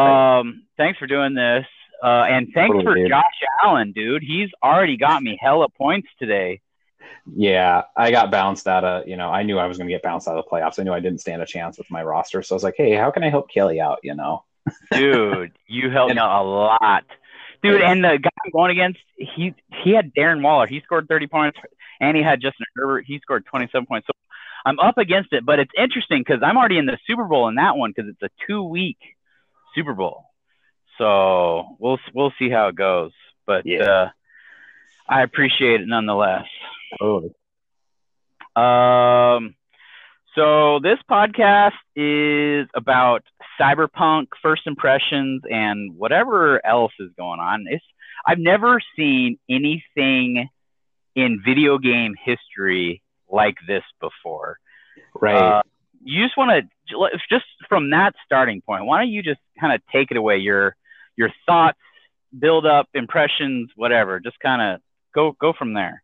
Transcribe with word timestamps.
Um, 0.00 0.62
thanks 0.76 0.98
for 0.98 1.06
doing 1.06 1.34
this. 1.34 1.66
Uh, 2.02 2.24
and 2.28 2.48
thanks 2.54 2.74
Totally, 2.74 3.02
for. 3.02 3.08
Josh 3.08 3.24
Allen, 3.62 3.92
dude. 3.92 4.22
He's 4.22 4.48
already 4.62 4.96
got 4.96 5.22
me 5.22 5.38
hella 5.40 5.68
points 5.68 6.08
today. 6.18 6.60
Yeah, 7.36 7.82
I 7.96 8.10
got 8.10 8.30
bounced 8.30 8.66
out 8.66 8.84
of, 8.84 9.06
you 9.06 9.16
know, 9.16 9.30
I 9.30 9.42
knew 9.42 9.58
I 9.58 9.66
was 9.66 9.76
going 9.76 9.88
to 9.88 9.94
get 9.94 10.02
bounced 10.02 10.26
out 10.26 10.36
of 10.36 10.44
the 10.44 10.50
playoffs. 10.50 10.78
I 10.78 10.82
knew 10.82 10.92
I 10.92 11.00
didn't 11.00 11.20
stand 11.20 11.42
a 11.42 11.46
chance 11.46 11.76
with 11.76 11.90
my 11.90 12.02
roster. 12.02 12.42
So 12.42 12.54
I 12.54 12.56
was 12.56 12.64
like, 12.64 12.74
hey, 12.76 12.94
how 12.94 13.10
can 13.10 13.22
I 13.22 13.28
help 13.28 13.50
Kelly 13.50 13.80
out, 13.80 13.98
you 14.02 14.14
know? 14.14 14.44
Dude, 14.92 15.52
you 15.66 15.90
helped 15.90 16.14
me 16.14 16.20
out 16.20 16.42
a 16.42 16.48
lot. 16.48 17.04
Dude, 17.62 17.82
and 17.82 18.02
the 18.02 18.18
guy 18.18 18.30
I'm 18.44 18.50
going 18.52 18.70
against, 18.70 19.00
he 19.16 19.54
he 19.82 19.90
had 19.90 20.14
Darren 20.14 20.42
Waller. 20.42 20.66
He 20.66 20.80
scored 20.80 21.08
30 21.08 21.26
points, 21.26 21.58
and 22.00 22.16
he 22.16 22.22
had 22.22 22.40
Justin 22.40 22.64
Herbert. 22.74 23.04
He 23.06 23.18
scored 23.18 23.44
27 23.46 23.86
points. 23.86 24.06
So 24.06 24.12
I'm 24.64 24.78
up 24.78 24.96
against 24.96 25.32
it, 25.32 25.44
but 25.44 25.58
it's 25.58 25.72
interesting 25.76 26.20
because 26.20 26.42
I'm 26.42 26.56
already 26.56 26.78
in 26.78 26.86
the 26.86 26.98
Super 27.06 27.24
Bowl 27.24 27.48
in 27.48 27.56
that 27.56 27.76
one 27.76 27.92
because 27.94 28.10
it's 28.10 28.22
a 28.22 28.30
two 28.46 28.62
week 28.62 28.98
Super 29.74 29.94
Bowl. 29.94 30.24
So 30.98 31.76
we'll 31.78 31.98
we'll 32.14 32.32
see 32.38 32.50
how 32.50 32.68
it 32.68 32.74
goes. 32.76 33.12
But 33.46 33.66
Yeah. 33.66 33.84
uh, 33.84 34.08
I 35.08 35.22
appreciate 35.22 35.80
it 35.80 35.88
nonetheless. 35.88 36.46
Totally. 36.98 37.32
Um, 38.56 39.54
so 40.34 40.78
this 40.80 40.98
podcast 41.10 41.72
is 41.96 42.68
about 42.74 43.24
cyberpunk 43.60 44.28
first 44.42 44.62
impressions 44.66 45.42
and 45.50 45.96
whatever 45.96 46.64
else 46.64 46.92
is 47.00 47.10
going 47.16 47.40
on. 47.40 47.66
It's 47.68 47.84
I've 48.26 48.38
never 48.38 48.80
seen 48.96 49.38
anything 49.48 50.48
in 51.16 51.42
video 51.44 51.78
game 51.78 52.14
history 52.22 53.02
like 53.28 53.56
this 53.66 53.82
before. 54.00 54.58
Right. 55.14 55.34
Uh, 55.36 55.62
you 56.02 56.24
just 56.24 56.36
want 56.36 56.50
to 56.50 57.18
just 57.30 57.44
from 57.68 57.90
that 57.90 58.14
starting 58.24 58.62
point. 58.62 58.84
Why 58.84 59.00
don't 59.00 59.10
you 59.10 59.22
just 59.22 59.40
kind 59.58 59.72
of 59.72 59.80
take 59.92 60.10
it 60.10 60.16
away? 60.16 60.38
Your 60.38 60.76
your 61.16 61.30
thoughts, 61.46 61.78
build 62.36 62.66
up, 62.66 62.88
impressions, 62.94 63.70
whatever. 63.76 64.20
Just 64.20 64.38
kind 64.40 64.62
of 64.62 64.80
go 65.14 65.36
go 65.40 65.52
from 65.52 65.74
there. 65.74 66.02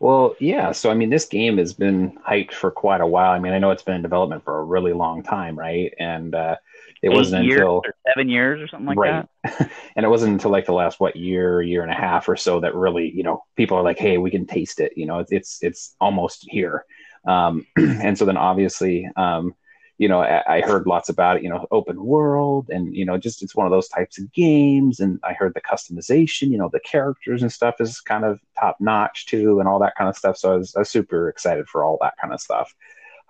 Well, 0.00 0.36
yeah. 0.38 0.70
So, 0.72 0.90
I 0.90 0.94
mean, 0.94 1.10
this 1.10 1.24
game 1.24 1.58
has 1.58 1.72
been 1.72 2.18
hyped 2.18 2.52
for 2.52 2.70
quite 2.70 3.00
a 3.00 3.06
while. 3.06 3.32
I 3.32 3.40
mean, 3.40 3.52
I 3.52 3.58
know 3.58 3.72
it's 3.72 3.82
been 3.82 3.96
in 3.96 4.02
development 4.02 4.44
for 4.44 4.60
a 4.60 4.64
really 4.64 4.92
long 4.92 5.24
time, 5.24 5.58
right? 5.58 5.92
And 5.98 6.36
uh, 6.36 6.54
it 7.02 7.08
Eight 7.08 7.14
wasn't 7.14 7.50
until 7.50 7.82
seven 8.06 8.28
years 8.28 8.60
or 8.60 8.68
something 8.68 8.86
like 8.86 8.98
right, 8.98 9.26
that. 9.42 9.70
and 9.96 10.06
it 10.06 10.08
wasn't 10.08 10.34
until 10.34 10.52
like 10.52 10.66
the 10.66 10.72
last 10.72 11.00
what 11.00 11.16
year, 11.16 11.60
year 11.62 11.82
and 11.82 11.90
a 11.90 11.96
half 11.96 12.28
or 12.28 12.36
so 12.36 12.60
that 12.60 12.76
really, 12.76 13.10
you 13.10 13.24
know, 13.24 13.42
people 13.56 13.76
are 13.76 13.82
like, 13.82 13.98
"Hey, 13.98 14.18
we 14.18 14.30
can 14.30 14.46
taste 14.46 14.78
it." 14.78 14.92
You 14.96 15.06
know, 15.06 15.18
it's 15.18 15.32
it's, 15.32 15.58
it's 15.62 15.96
almost 16.00 16.46
here. 16.48 16.84
Um, 17.28 17.64
and 17.76 18.18
so 18.18 18.24
then 18.24 18.36
obviously, 18.36 19.08
um, 19.16 19.54
you 19.98 20.08
know, 20.08 20.20
I, 20.20 20.58
I 20.58 20.60
heard 20.60 20.86
lots 20.86 21.08
about 21.08 21.36
it. 21.36 21.42
You 21.42 21.50
know, 21.50 21.66
open 21.70 22.04
world, 22.04 22.70
and 22.70 22.94
you 22.94 23.04
know, 23.04 23.18
just 23.18 23.42
it's 23.42 23.54
one 23.54 23.66
of 23.66 23.72
those 23.72 23.88
types 23.88 24.18
of 24.18 24.32
games. 24.32 25.00
And 25.00 25.20
I 25.22 25.32
heard 25.34 25.54
the 25.54 25.60
customization. 25.60 26.50
You 26.50 26.58
know, 26.58 26.70
the 26.72 26.80
characters 26.80 27.42
and 27.42 27.52
stuff 27.52 27.76
is 27.80 28.00
kind 28.00 28.24
of 28.24 28.40
top 28.58 28.76
notch 28.80 29.26
too, 29.26 29.60
and 29.60 29.68
all 29.68 29.78
that 29.80 29.96
kind 29.96 30.08
of 30.08 30.16
stuff. 30.16 30.36
So 30.36 30.52
I 30.52 30.56
was, 30.56 30.74
I 30.74 30.80
was 30.80 30.90
super 30.90 31.28
excited 31.28 31.68
for 31.68 31.84
all 31.84 31.98
that 32.00 32.14
kind 32.20 32.32
of 32.32 32.40
stuff. 32.40 32.74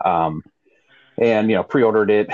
Um, 0.04 0.44
and 1.18 1.50
you 1.50 1.56
know, 1.56 1.64
pre-ordered 1.64 2.10
it, 2.10 2.28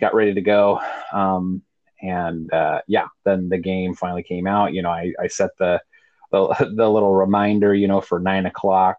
got 0.00 0.14
ready 0.14 0.34
to 0.34 0.40
go. 0.40 0.80
Um, 1.12 1.62
and 2.00 2.52
uh, 2.52 2.82
yeah, 2.86 3.06
then 3.24 3.48
the 3.48 3.58
game 3.58 3.94
finally 3.94 4.22
came 4.22 4.46
out. 4.46 4.72
You 4.72 4.82
know, 4.82 4.90
I, 4.90 5.12
I 5.20 5.26
set 5.26 5.50
the, 5.58 5.80
the 6.30 6.54
the 6.76 6.88
little 6.88 7.14
reminder, 7.14 7.74
you 7.74 7.88
know, 7.88 8.00
for 8.00 8.20
nine 8.20 8.46
o'clock, 8.46 8.98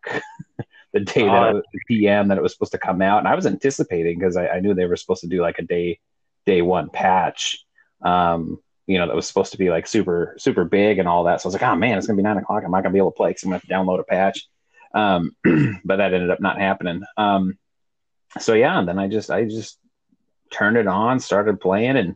the 0.93 1.01
day 1.01 1.23
that 1.25 1.63
the 1.73 1.79
PM 1.87 2.29
that 2.29 2.37
it 2.37 2.41
was 2.41 2.53
supposed 2.53 2.71
to 2.71 2.77
come 2.79 3.01
out, 3.01 3.19
and 3.19 3.27
I 3.27 3.35
was 3.35 3.45
anticipating 3.45 4.17
because 4.17 4.37
I, 4.37 4.47
I 4.47 4.59
knew 4.59 4.73
they 4.73 4.85
were 4.85 4.95
supposed 4.95 5.21
to 5.21 5.27
do 5.27 5.41
like 5.41 5.59
a 5.59 5.63
day 5.63 5.99
day 6.45 6.61
one 6.61 6.89
patch. 6.89 7.63
Um, 8.01 8.59
you 8.87 8.97
know, 8.97 9.05
that 9.05 9.15
was 9.15 9.27
supposed 9.27 9.51
to 9.51 9.57
be 9.57 9.69
like 9.69 9.85
super 9.85 10.35
super 10.37 10.65
big 10.65 10.97
and 10.97 11.07
all 11.07 11.25
that. 11.25 11.41
So 11.41 11.47
I 11.47 11.49
was 11.49 11.53
like, 11.53 11.69
oh 11.69 11.75
man, 11.75 11.97
it's 11.97 12.07
gonna 12.07 12.17
be 12.17 12.23
nine 12.23 12.37
o'clock. 12.37 12.63
I'm 12.65 12.71
not 12.71 12.81
gonna 12.81 12.93
be 12.93 12.99
able 12.99 13.11
to 13.11 13.17
play 13.17 13.29
because 13.29 13.43
I'm 13.43 13.49
gonna 13.49 13.59
have 13.59 13.67
to 13.67 13.73
download 13.73 13.99
a 13.99 14.03
patch. 14.03 14.47
Um, 14.93 15.35
but 15.85 15.97
that 15.97 16.13
ended 16.13 16.31
up 16.31 16.41
not 16.41 16.59
happening. 16.59 17.03
Um, 17.17 17.57
so 18.39 18.53
yeah, 18.53 18.79
and 18.79 18.87
then 18.87 18.97
I 18.97 19.07
just 19.07 19.29
I 19.29 19.45
just 19.45 19.77
turned 20.51 20.77
it 20.77 20.87
on, 20.87 21.19
started 21.19 21.59
playing, 21.59 21.97
and 21.97 22.15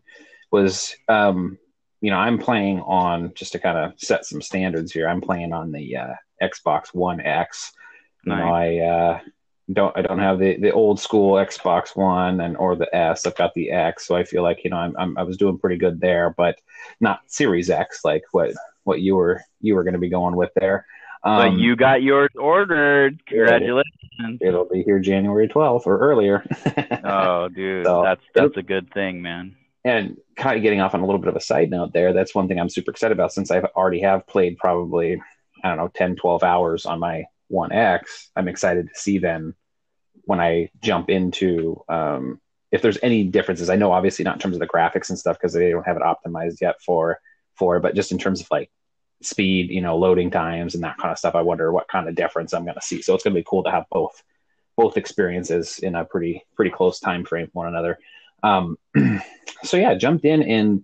was 0.51 0.95
um, 1.07 1.57
you 2.01 2.09
know 2.09 2.17
I'm 2.17 2.39
playing 2.39 2.79
on 2.81 3.33
just 3.35 3.51
to 3.53 3.59
kind 3.59 3.77
of 3.77 3.93
set 3.97 4.25
some 4.25 4.41
standards 4.41 4.91
here. 4.91 5.07
I'm 5.07 5.21
playing 5.21 5.53
on 5.53 5.71
the 5.71 5.97
uh, 5.97 6.13
Xbox 6.41 6.93
One 6.93 7.19
X. 7.21 7.71
Know, 8.25 8.35
I 8.35 8.77
uh, 8.77 9.19
don't 9.71 9.95
I 9.97 10.01
don't 10.01 10.19
have 10.19 10.39
the, 10.39 10.57
the 10.57 10.71
old 10.71 10.99
school 10.99 11.33
Xbox 11.35 11.95
One 11.95 12.41
and 12.41 12.55
or 12.57 12.75
the 12.75 12.93
S. 12.95 13.25
I've 13.25 13.35
got 13.35 13.53
the 13.53 13.71
X, 13.71 14.07
so 14.07 14.15
I 14.15 14.23
feel 14.23 14.43
like 14.43 14.63
you 14.63 14.69
know 14.69 14.77
I'm, 14.77 14.95
I'm 14.97 15.17
I 15.17 15.23
was 15.23 15.37
doing 15.37 15.57
pretty 15.57 15.77
good 15.77 15.99
there, 15.99 16.33
but 16.37 16.59
not 16.99 17.21
Series 17.27 17.69
X 17.69 18.01
like 18.03 18.23
what 18.31 18.51
what 18.83 19.01
you 19.01 19.15
were 19.15 19.41
you 19.61 19.75
were 19.75 19.83
going 19.83 19.93
to 19.93 19.99
be 19.99 20.09
going 20.09 20.35
with 20.35 20.51
there. 20.55 20.85
But 21.23 21.47
Um, 21.49 21.57
you 21.59 21.75
got 21.77 22.03
yours 22.03 22.31
ordered. 22.35 23.21
Congratulations. 23.27 24.39
it'll 24.41 24.65
be 24.67 24.83
here 24.83 24.99
January 24.99 25.47
12th 25.47 25.87
or 25.87 25.97
earlier. 25.99 26.45
Oh, 27.05 27.47
dude, 27.49 27.85
So- 27.85 28.03
that's 28.03 28.23
that's 28.33 28.57
a 28.57 28.63
good 28.63 28.91
thing, 28.93 29.21
man. 29.21 29.55
and 29.85 30.17
kind 30.37 30.55
of 30.57 30.63
getting 30.63 30.81
off 30.81 30.93
on 30.93 31.01
a 31.01 31.05
little 31.05 31.19
bit 31.19 31.27
of 31.29 31.35
a 31.35 31.41
side 31.41 31.69
note 31.69 31.91
there 31.93 32.13
that's 32.13 32.33
one 32.33 32.47
thing 32.47 32.57
i'm 32.59 32.69
super 32.69 32.89
excited 32.91 33.11
about 33.11 33.31
since 33.33 33.51
i 33.51 33.59
already 33.59 33.99
have 34.01 34.25
played 34.27 34.57
probably 34.57 35.21
i 35.63 35.67
don't 35.67 35.77
know 35.77 35.89
10 35.93 36.15
12 36.15 36.41
hours 36.41 36.85
on 36.85 36.99
my 36.99 37.23
one 37.53 37.71
x 37.71 38.29
i'm 38.35 38.47
excited 38.47 38.87
to 38.87 38.99
see 38.99 39.17
then 39.17 39.53
when 40.25 40.39
i 40.39 40.69
jump 40.81 41.09
into 41.09 41.81
um, 41.89 42.39
if 42.73 42.81
there's 42.81 42.97
any 43.03 43.23
differences. 43.23 43.69
I 43.69 43.75
know 43.75 43.91
obviously 43.91 44.25
not 44.25 44.35
in 44.35 44.39
terms 44.39 44.55
of 44.55 44.59
the 44.59 44.67
graphics 44.67 45.09
and 45.09 45.17
stuff 45.17 45.37
because 45.37 45.53
they 45.53 45.69
don't 45.69 45.85
have 45.85 45.95
it 45.95 46.01
optimized 46.01 46.59
yet 46.59 46.81
for 46.81 47.19
for 47.53 47.79
but 47.79 47.93
just 47.95 48.11
in 48.11 48.17
terms 48.17 48.41
of 48.41 48.47
like 48.49 48.71
speed 49.21 49.69
you 49.69 49.79
know 49.79 49.95
loading 49.95 50.31
times 50.31 50.73
and 50.73 50.83
that 50.83 50.97
kind 50.97 51.11
of 51.11 51.19
stuff 51.19 51.35
i 51.35 51.41
wonder 51.41 51.71
what 51.71 51.87
kind 51.87 52.09
of 52.09 52.15
difference 52.15 52.51
i'm 52.51 52.65
going 52.65 52.73
to 52.73 52.81
see. 52.81 53.01
So 53.01 53.13
it's 53.13 53.23
going 53.23 53.35
to 53.35 53.39
be 53.39 53.45
cool 53.47 53.63
to 53.63 53.71
have 53.71 53.85
both 53.91 54.21
both 54.75 54.97
experiences 54.97 55.79
in 55.79 55.93
a 55.93 56.03
pretty 56.03 56.43
pretty 56.55 56.71
close 56.71 56.99
time 56.99 57.23
frame 57.23 57.47
one 57.53 57.67
another. 57.67 57.99
Um, 58.41 58.77
so 59.63 59.77
yeah, 59.77 59.93
jumped 59.93 60.25
in 60.25 60.41
and 60.41 60.83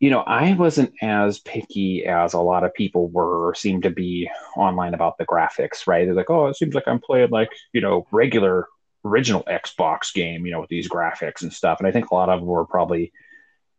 you 0.00 0.10
know, 0.10 0.20
I 0.20 0.54
wasn't 0.54 0.92
as 1.02 1.40
picky 1.40 2.04
as 2.06 2.32
a 2.32 2.40
lot 2.40 2.64
of 2.64 2.74
people 2.74 3.08
were 3.08 3.48
or 3.48 3.54
seemed 3.54 3.82
to 3.82 3.90
be 3.90 4.30
online 4.56 4.94
about 4.94 5.18
the 5.18 5.26
graphics, 5.26 5.86
right? 5.86 6.04
They're 6.04 6.14
like, 6.14 6.30
oh, 6.30 6.46
it 6.46 6.56
seems 6.56 6.74
like 6.74 6.86
I'm 6.86 7.00
playing 7.00 7.30
like, 7.30 7.50
you 7.72 7.80
know, 7.80 8.06
regular 8.12 8.66
original 9.04 9.44
Xbox 9.44 10.12
game, 10.12 10.46
you 10.46 10.52
know, 10.52 10.60
with 10.60 10.70
these 10.70 10.88
graphics 10.88 11.42
and 11.42 11.52
stuff. 11.52 11.78
And 11.78 11.88
I 11.88 11.92
think 11.92 12.10
a 12.10 12.14
lot 12.14 12.28
of 12.28 12.40
them 12.40 12.48
were 12.48 12.66
probably 12.66 13.12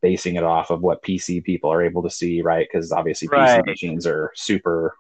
basing 0.02 0.36
it 0.36 0.44
off 0.44 0.72
of 0.72 0.82
what 0.82 1.04
PC 1.04 1.44
people 1.44 1.72
are 1.72 1.84
able 1.84 2.04
to 2.04 2.10
see, 2.10 2.42
right? 2.42 2.68
Because 2.70 2.92
obviously 2.92 3.28
Right. 3.30 3.62
PC 3.62 3.66
machines 3.66 4.08
are 4.08 4.32
super 4.36 4.96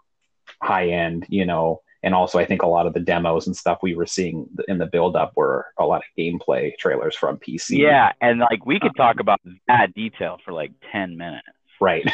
high 0.61 0.89
end, 0.89 1.25
you 1.29 1.45
know. 1.45 1.81
And 2.01 2.13
also, 2.13 2.39
I 2.39 2.45
think 2.45 2.61
a 2.61 2.67
lot 2.67 2.87
of 2.87 2.93
the 2.93 2.99
demos 3.01 3.47
and 3.47 3.55
stuff 3.55 3.79
we 3.81 3.93
were 3.93 4.05
seeing 4.05 4.47
in 4.69 4.77
the 4.77 4.85
build 4.85 5.17
up 5.17 5.33
were 5.35 5.67
a 5.77 5.85
lot 5.85 5.97
of 5.97 6.07
gameplay 6.17 6.77
trailers 6.77 7.15
from 7.15 7.37
PC. 7.37 7.77
Yeah, 7.79 8.13
and 8.21 8.39
like 8.39 8.65
we 8.65 8.79
could 8.79 8.95
talk 8.95 9.19
about 9.19 9.41
that 9.67 9.93
detail 9.93 10.37
for 10.45 10.53
like 10.53 10.71
ten 10.91 11.17
minutes. 11.17 11.47
Right. 11.81 12.09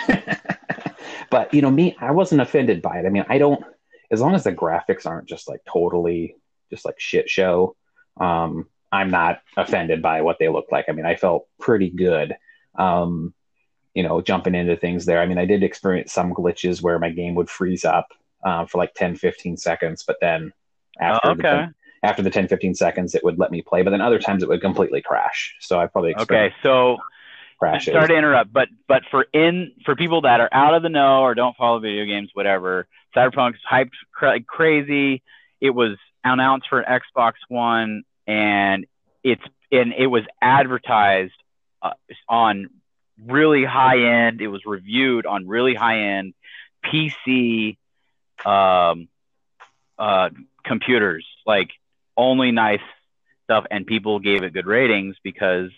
but 1.30 1.54
you 1.54 1.62
know, 1.62 1.70
me, 1.70 1.96
I 2.00 2.12
wasn't 2.12 2.42
offended 2.42 2.82
by 2.82 2.98
it. 2.98 3.06
I 3.06 3.10
mean, 3.10 3.26
I 3.30 3.38
don't 3.38 3.64
as 4.12 4.22
long 4.22 4.36
as 4.36 4.44
the 4.44 4.54
graphics 4.54 5.06
aren't 5.06 5.28
just 5.28 5.48
like 5.48 5.62
totally 5.72 6.36
just 6.72 6.86
like 6.86 7.00
shit 7.00 7.30
show, 7.30 7.76
um, 8.20 8.68
I'm 8.92 9.12
not 9.12 9.42
offended 9.58 10.02
by 10.02 10.22
what 10.22 10.38
they 10.40 10.50
look 10.50 10.68
like. 10.72 10.86
I 10.88 10.94
mean, 10.94 11.06
I 11.06 11.16
felt 11.16 11.48
pretty 11.60 11.90
good. 11.90 12.36
Um, 12.76 13.34
you 13.94 14.04
know, 14.04 14.22
jumping 14.22 14.56
into 14.56 14.76
things 14.76 15.06
there. 15.06 15.22
I 15.22 15.26
mean, 15.26 15.38
I 15.38 15.46
did 15.46 15.64
experience 15.64 16.12
some 16.12 16.34
glitches 16.34 16.82
where 16.82 17.00
my 17.00 17.10
game 17.10 17.36
would 17.36 17.50
freeze 17.50 17.86
up 17.86 18.08
um, 18.44 18.68
for 18.68 18.78
like 18.78 18.94
10, 18.94 19.16
15 19.16 19.58
seconds, 19.58 20.04
but 20.06 20.18
then 20.22 20.52
after, 21.00 21.30
Oh, 21.30 21.36
the, 21.36 21.40
okay. 21.48 21.50
10 21.64 21.76
after 22.04 22.22
the 22.22 22.30
10, 22.30 22.48
15 22.48 22.76
seconds, 22.76 23.16
it 23.16 23.24
would 23.24 23.40
let 23.40 23.50
me 23.52 23.62
play. 23.64 23.82
But 23.82 23.90
then 23.90 24.02
other 24.02 24.20
times 24.20 24.44
it 24.44 24.50
would 24.50 24.62
completely 24.62 25.02
crash. 25.02 25.56
So 25.60 25.80
I 25.80 25.88
probably 25.88 26.16
Okay, 26.16 26.54
so 26.62 26.98
crashes. 27.58 27.94
sorry 27.94 28.10
to 28.10 28.16
interrupt, 28.16 28.54
but 28.54 28.70
but 28.88 29.04
for 29.10 29.26
in 29.34 29.72
for 29.86 29.96
people 29.96 30.22
that 30.22 30.40
are 30.40 30.50
out 30.52 30.76
of 30.76 30.84
the 30.84 30.90
know 30.90 31.22
or 31.22 31.34
don't 31.34 31.56
follow 31.58 31.80
video 31.80 32.06
games, 32.06 32.30
whatever, 32.34 32.88
Cyberpunk's 33.16 33.60
hyped 33.70 33.92
cra- 34.14 34.42
crazy. 34.44 35.24
It 35.62 35.72
was 35.72 35.98
announced 36.24 36.68
for 36.70 36.80
an 36.80 37.02
Xbox 37.18 37.34
One, 37.48 38.04
and 38.28 38.86
it's 39.24 39.42
and 39.72 39.92
it 39.98 40.08
was 40.08 40.24
advertised 40.42 41.34
uh, 41.82 41.94
on 42.30 42.70
really 43.26 43.64
high 43.66 44.28
end. 44.28 44.42
It 44.42 44.48
was 44.48 44.62
reviewed 44.66 45.26
on 45.26 45.48
really 45.48 45.74
high 45.74 46.18
end 46.18 46.36
PC 46.86 47.78
um, 48.46 49.08
uh, 49.98 50.30
computers, 50.64 51.26
like 51.46 51.70
only 52.18 52.52
nice 52.52 52.82
stuff, 53.44 53.66
and 53.70 53.86
people 53.86 54.20
gave 54.20 54.44
it 54.44 54.54
good 54.54 54.66
ratings 54.66 55.16
because 55.24 55.70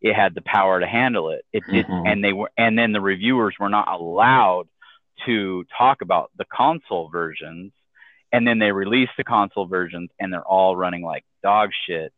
it 0.00 0.14
had 0.14 0.34
the 0.34 0.42
power 0.42 0.80
to 0.80 0.86
handle 0.86 1.30
it. 1.30 1.44
It 1.52 1.64
Mhm. 1.66 2.02
and 2.06 2.24
they 2.24 2.32
were, 2.32 2.50
and 2.56 2.78
then 2.78 2.92
the 2.92 3.00
reviewers 3.00 3.54
were 3.58 3.68
not 3.68 3.88
allowed 3.88 4.68
to 5.24 5.64
talk 5.76 6.02
about 6.02 6.30
the 6.36 6.44
console 6.44 7.08
versions, 7.08 7.72
and 8.32 8.46
then 8.46 8.58
they 8.58 8.72
released 8.72 9.12
the 9.16 9.24
console 9.24 9.66
versions, 9.66 10.10
and 10.20 10.32
they're 10.32 10.44
all 10.44 10.76
running 10.76 11.02
like 11.02 11.24
dog 11.42 11.70
shit, 11.86 12.12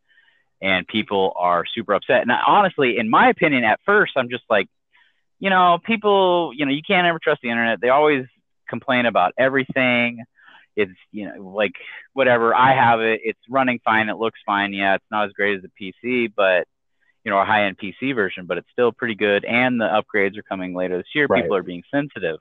and 0.61 0.87
people 0.87 1.33
are 1.37 1.65
super 1.65 1.93
upset. 1.93 2.21
And 2.21 2.31
I, 2.31 2.41
honestly, 2.45 2.97
in 2.97 3.09
my 3.09 3.29
opinion, 3.29 3.63
at 3.63 3.79
first, 3.85 4.13
I'm 4.17 4.29
just 4.29 4.43
like, 4.49 4.67
you 5.39 5.49
know, 5.49 5.79
people, 5.83 6.51
you 6.53 6.65
know, 6.65 6.71
you 6.71 6.81
can't 6.81 7.07
ever 7.07 7.19
trust 7.19 7.41
the 7.41 7.49
internet. 7.49 7.79
They 7.79 7.89
always 7.89 8.25
complain 8.69 9.05
about 9.05 9.33
everything. 9.37 10.23
It's, 10.75 10.91
you 11.11 11.25
know, 11.25 11.49
like 11.49 11.73
whatever. 12.13 12.55
I 12.55 12.73
have 12.73 13.01
it. 13.01 13.21
It's 13.23 13.39
running 13.49 13.79
fine. 13.83 14.09
It 14.09 14.17
looks 14.17 14.39
fine. 14.45 14.73
Yeah, 14.73 14.95
it's 14.95 15.05
not 15.11 15.25
as 15.25 15.33
great 15.33 15.57
as 15.57 15.63
the 15.63 15.93
PC, 16.03 16.31
but 16.35 16.67
you 17.23 17.31
know, 17.31 17.39
a 17.39 17.45
high 17.45 17.65
end 17.65 17.77
PC 17.77 18.15
version, 18.15 18.45
but 18.45 18.57
it's 18.57 18.69
still 18.71 18.91
pretty 18.91 19.15
good. 19.15 19.43
And 19.43 19.79
the 19.79 19.85
upgrades 19.85 20.37
are 20.37 20.43
coming 20.43 20.73
later 20.73 20.97
this 20.97 21.07
year. 21.13 21.27
Right. 21.29 21.43
People 21.43 21.57
are 21.57 21.63
being 21.63 21.83
sensitive. 21.93 22.39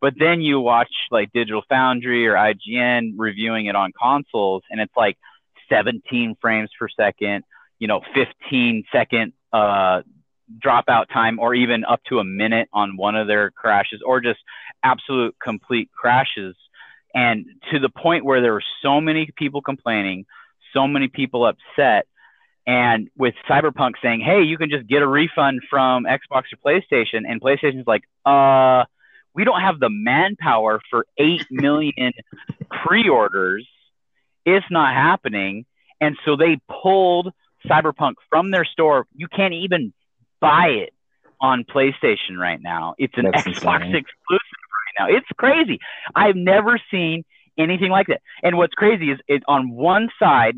But 0.00 0.14
then 0.18 0.40
you 0.40 0.60
watch 0.60 0.92
like 1.10 1.32
Digital 1.32 1.62
Foundry 1.68 2.26
or 2.26 2.34
IGN 2.34 3.14
reviewing 3.16 3.66
it 3.66 3.76
on 3.76 3.92
consoles, 4.00 4.62
and 4.70 4.80
it's 4.80 4.92
like 4.96 5.16
17 5.68 6.36
frames 6.40 6.70
per 6.78 6.88
second, 6.88 7.44
you 7.78 7.88
know, 7.88 8.00
15 8.14 8.84
second 8.92 9.32
uh, 9.52 10.02
dropout 10.64 11.08
time, 11.12 11.38
or 11.38 11.54
even 11.54 11.84
up 11.84 12.00
to 12.08 12.18
a 12.18 12.24
minute 12.24 12.68
on 12.72 12.96
one 12.96 13.16
of 13.16 13.26
their 13.26 13.50
crashes, 13.50 14.00
or 14.04 14.20
just 14.20 14.40
absolute 14.82 15.36
complete 15.42 15.90
crashes. 15.92 16.54
And 17.14 17.46
to 17.72 17.78
the 17.78 17.88
point 17.88 18.24
where 18.24 18.40
there 18.40 18.52
were 18.52 18.64
so 18.82 19.00
many 19.00 19.30
people 19.36 19.62
complaining, 19.62 20.26
so 20.72 20.86
many 20.86 21.08
people 21.08 21.46
upset 21.46 22.06
and 22.68 23.08
with 23.16 23.34
Cyberpunk 23.48 23.94
saying, 24.02 24.20
"Hey, 24.20 24.42
you 24.42 24.58
can 24.58 24.68
just 24.68 24.86
get 24.86 25.00
a 25.00 25.06
refund 25.06 25.62
from 25.70 26.04
Xbox 26.04 26.44
or 26.52 26.58
PlayStation," 26.62 27.24
and 27.26 27.40
PlayStation's 27.40 27.86
like, 27.86 28.04
"Uh, 28.26 28.84
we 29.34 29.44
don't 29.44 29.62
have 29.62 29.80
the 29.80 29.88
manpower 29.88 30.78
for 30.90 31.06
eight 31.16 31.46
million 31.50 32.12
pre-orders. 32.70 33.66
It's 34.44 34.70
not 34.70 34.92
happening." 34.92 35.64
And 35.98 36.18
so 36.26 36.36
they 36.36 36.58
pulled 36.68 37.32
Cyberpunk 37.66 38.16
from 38.28 38.50
their 38.50 38.66
store. 38.66 39.06
You 39.14 39.28
can't 39.28 39.54
even 39.54 39.94
buy 40.40 40.68
it 40.68 40.94
on 41.40 41.64
PlayStation 41.64 42.36
right 42.38 42.60
now. 42.60 42.94
It's 42.98 43.14
an 43.16 43.26
That's 43.32 43.46
Xbox 43.46 43.86
insane. 43.86 43.96
exclusive 43.96 44.58
right 44.98 45.08
now. 45.08 45.16
It's 45.16 45.26
crazy. 45.36 45.78
I've 46.14 46.36
never 46.36 46.80
seen 46.90 47.24
anything 47.56 47.90
like 47.90 48.08
that. 48.08 48.20
And 48.42 48.56
what's 48.56 48.74
crazy 48.74 49.10
is 49.10 49.18
it 49.28 49.42
on 49.48 49.70
one 49.70 50.08
side, 50.18 50.56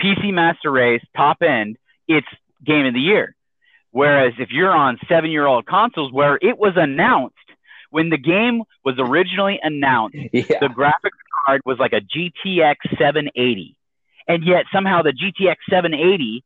PC 0.00 0.32
Master 0.32 0.70
Race 0.70 1.02
top 1.16 1.38
end, 1.42 1.76
it's 2.06 2.26
game 2.64 2.86
of 2.86 2.94
the 2.94 3.00
year. 3.00 3.34
Whereas 3.90 4.34
if 4.38 4.50
you're 4.50 4.70
on 4.72 4.98
seven 5.08 5.30
year 5.30 5.46
old 5.46 5.64
consoles 5.66 6.12
where 6.12 6.38
it 6.40 6.58
was 6.58 6.74
announced 6.76 7.34
when 7.90 8.10
the 8.10 8.18
game 8.18 8.62
was 8.84 8.96
originally 8.98 9.58
announced, 9.62 10.16
Yeah. 10.32 10.58
the 10.60 10.66
graphics 10.68 11.16
card 11.46 11.62
was 11.64 11.78
like 11.78 11.94
a 11.94 12.00
GTX 12.02 12.76
780. 12.98 13.76
And 14.28 14.44
yet 14.44 14.66
somehow 14.72 15.00
the 15.02 15.12
GTX 15.12 15.56
780 15.70 16.44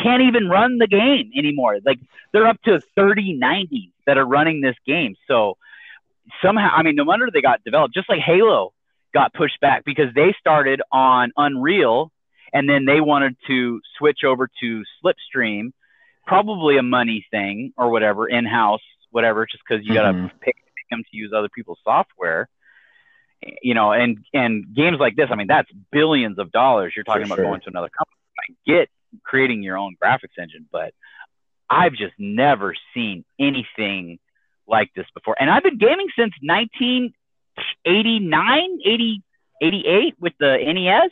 can't 0.00 0.22
even 0.22 0.48
run 0.48 0.78
the 0.78 0.86
game 0.86 1.30
anymore. 1.36 1.78
Like 1.84 1.98
they're 2.32 2.46
up 2.46 2.60
to 2.62 2.80
3090s 2.98 3.92
that 4.06 4.18
are 4.18 4.26
running 4.26 4.60
this 4.60 4.76
game. 4.86 5.14
So 5.28 5.56
somehow, 6.42 6.70
I 6.74 6.82
mean, 6.82 6.96
no 6.96 7.04
wonder 7.04 7.28
they 7.32 7.42
got 7.42 7.62
developed, 7.64 7.94
just 7.94 8.08
like 8.08 8.20
Halo 8.20 8.72
got 9.12 9.32
pushed 9.32 9.60
back 9.60 9.84
because 9.84 10.12
they 10.14 10.34
started 10.38 10.82
on 10.90 11.32
Unreal 11.36 12.10
and 12.52 12.68
then 12.68 12.84
they 12.84 13.00
wanted 13.00 13.36
to 13.46 13.80
switch 13.98 14.24
over 14.24 14.48
to 14.60 14.82
Slipstream, 15.04 15.72
probably 16.26 16.76
a 16.78 16.82
money 16.82 17.26
thing 17.30 17.72
or 17.76 17.90
whatever, 17.90 18.28
in 18.28 18.44
house, 18.44 18.82
whatever, 19.10 19.46
just 19.46 19.62
because 19.68 19.84
you 19.84 19.94
got 19.94 20.10
to 20.10 20.14
Mhm. 20.14 20.30
pay 20.40 20.52
them 20.90 21.02
to 21.10 21.16
use 21.16 21.32
other 21.32 21.48
people's 21.48 21.78
software. 21.84 22.48
You 23.62 23.74
know, 23.74 23.92
and 23.92 24.24
and 24.32 24.74
games 24.74 24.98
like 24.98 25.16
this, 25.16 25.28
I 25.30 25.34
mean, 25.34 25.48
that's 25.48 25.70
billions 25.92 26.38
of 26.38 26.50
dollars. 26.50 26.94
You're 26.96 27.04
talking 27.04 27.22
For 27.22 27.26
about 27.26 27.36
sure. 27.36 27.44
going 27.44 27.60
to 27.60 27.68
another 27.68 27.90
company. 27.90 28.16
I 28.38 28.54
get 28.66 28.88
creating 29.24 29.62
your 29.62 29.78
own 29.78 29.94
graphics 30.02 30.36
engine, 30.38 30.66
but 30.72 30.92
I've 31.70 31.92
just 31.94 32.14
never 32.18 32.74
seen 32.92 33.24
anything 33.38 34.18
like 34.66 34.92
this 34.94 35.06
before. 35.14 35.36
And 35.38 35.48
I've 35.50 35.62
been 35.62 35.78
gaming 35.78 36.08
since 36.16 36.32
1989, 36.42 38.78
80, 38.84 39.22
88 39.60 40.14
with 40.20 40.32
the 40.38 40.56
NES. 40.58 41.10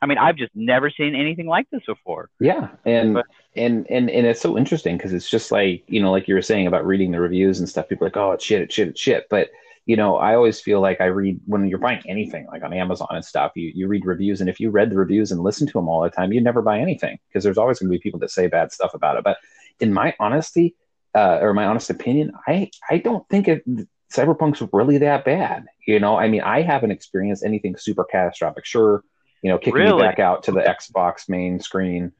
I 0.00 0.06
mean, 0.06 0.16
I've 0.18 0.36
just 0.36 0.52
never 0.54 0.90
seen 0.90 1.16
anything 1.16 1.46
like 1.46 1.68
this 1.70 1.82
before. 1.86 2.30
Yeah, 2.38 2.68
and 2.84 3.14
But- 3.14 3.26
and 3.56 3.84
and 3.90 4.08
and 4.08 4.26
it's 4.26 4.40
so 4.40 4.56
interesting 4.56 4.96
because 4.96 5.12
it's 5.12 5.28
just 5.28 5.50
like 5.52 5.82
you 5.88 6.00
know, 6.00 6.10
like 6.12 6.28
you 6.28 6.34
were 6.34 6.42
saying 6.42 6.66
about 6.68 6.86
reading 6.86 7.10
the 7.10 7.20
reviews 7.20 7.58
and 7.58 7.68
stuff. 7.68 7.88
People 7.88 8.06
are 8.06 8.10
like, 8.10 8.16
oh, 8.16 8.30
it's 8.32 8.44
shit, 8.44 8.62
it's 8.62 8.74
shit, 8.74 8.88
it's 8.88 9.00
shit. 9.00 9.26
But 9.28 9.50
you 9.84 9.96
know, 9.96 10.16
I 10.16 10.34
always 10.34 10.60
feel 10.60 10.80
like 10.80 11.00
I 11.00 11.06
read 11.06 11.40
when 11.46 11.66
you're 11.66 11.78
buying 11.78 12.02
anything, 12.06 12.46
like 12.46 12.62
on 12.62 12.72
Amazon 12.72 13.08
and 13.10 13.24
stuff. 13.24 13.52
You 13.56 13.72
you 13.74 13.88
read 13.88 14.06
reviews, 14.06 14.40
and 14.40 14.48
if 14.48 14.60
you 14.60 14.70
read 14.70 14.90
the 14.90 14.96
reviews 14.96 15.32
and 15.32 15.40
listen 15.42 15.66
to 15.66 15.72
them 15.72 15.88
all 15.88 16.02
the 16.02 16.10
time, 16.10 16.32
you'd 16.32 16.44
never 16.44 16.62
buy 16.62 16.78
anything 16.78 17.18
because 17.28 17.42
there's 17.42 17.58
always 17.58 17.78
going 17.78 17.90
to 17.90 17.98
be 17.98 18.00
people 18.00 18.20
that 18.20 18.30
say 18.30 18.46
bad 18.46 18.72
stuff 18.72 18.94
about 18.94 19.16
it. 19.16 19.24
But 19.24 19.38
in 19.80 19.92
my 19.92 20.14
honesty, 20.20 20.76
uh, 21.14 21.38
or 21.40 21.52
my 21.52 21.66
honest 21.66 21.90
opinion, 21.90 22.32
I 22.46 22.70
I 22.88 22.98
don't 22.98 23.28
think 23.28 23.48
it, 23.48 23.64
Cyberpunk's 24.12 24.62
really 24.72 24.98
that 24.98 25.24
bad. 25.24 25.64
You 25.86 25.98
know, 25.98 26.16
I 26.16 26.28
mean, 26.28 26.42
I 26.42 26.62
haven't 26.62 26.92
experienced 26.92 27.44
anything 27.44 27.76
super 27.76 28.04
catastrophic. 28.04 28.64
Sure, 28.64 29.02
you 29.42 29.50
know, 29.50 29.58
kicking 29.58 29.74
Really? 29.74 30.02
back 30.02 30.20
out 30.20 30.44
to 30.44 30.52
the 30.52 30.60
Xbox 30.60 31.28
main 31.28 31.58
screen 31.60 32.12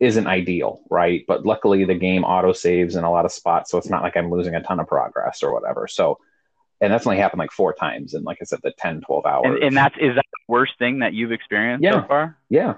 isn't 0.00 0.26
ideal, 0.26 0.82
right? 0.90 1.24
But 1.26 1.46
luckily, 1.46 1.84
the 1.84 1.94
game 1.94 2.24
auto 2.24 2.52
saves 2.52 2.96
in 2.96 3.04
a 3.04 3.10
lot 3.10 3.24
of 3.24 3.32
spots, 3.32 3.70
so 3.70 3.78
it's 3.78 3.88
not 3.88 4.02
like 4.02 4.16
I'm 4.16 4.30
losing 4.30 4.54
a 4.54 4.62
ton 4.62 4.80
of 4.80 4.86
progress 4.86 5.42
or 5.42 5.54
whatever. 5.54 5.86
So, 5.88 6.18
and 6.80 6.92
that's 6.92 7.06
only 7.06 7.18
happened 7.18 7.38
like 7.38 7.52
four 7.52 7.72
times 7.72 8.14
in, 8.14 8.22
like 8.24 8.38
I 8.40 8.44
said, 8.44 8.60
the 8.62 8.72
10, 8.78 9.02
12 9.02 9.26
hours. 9.26 9.42
And, 9.44 9.62
and 9.62 9.76
that's 9.76 9.94
is 9.96 10.14
that 10.14 10.24
the 10.30 10.52
worst 10.52 10.72
thing 10.78 10.98
that 11.00 11.14
you've 11.14 11.32
experienced 11.32 11.82
so 12.02 12.06
far? 12.06 12.36
yeah, 12.48 12.74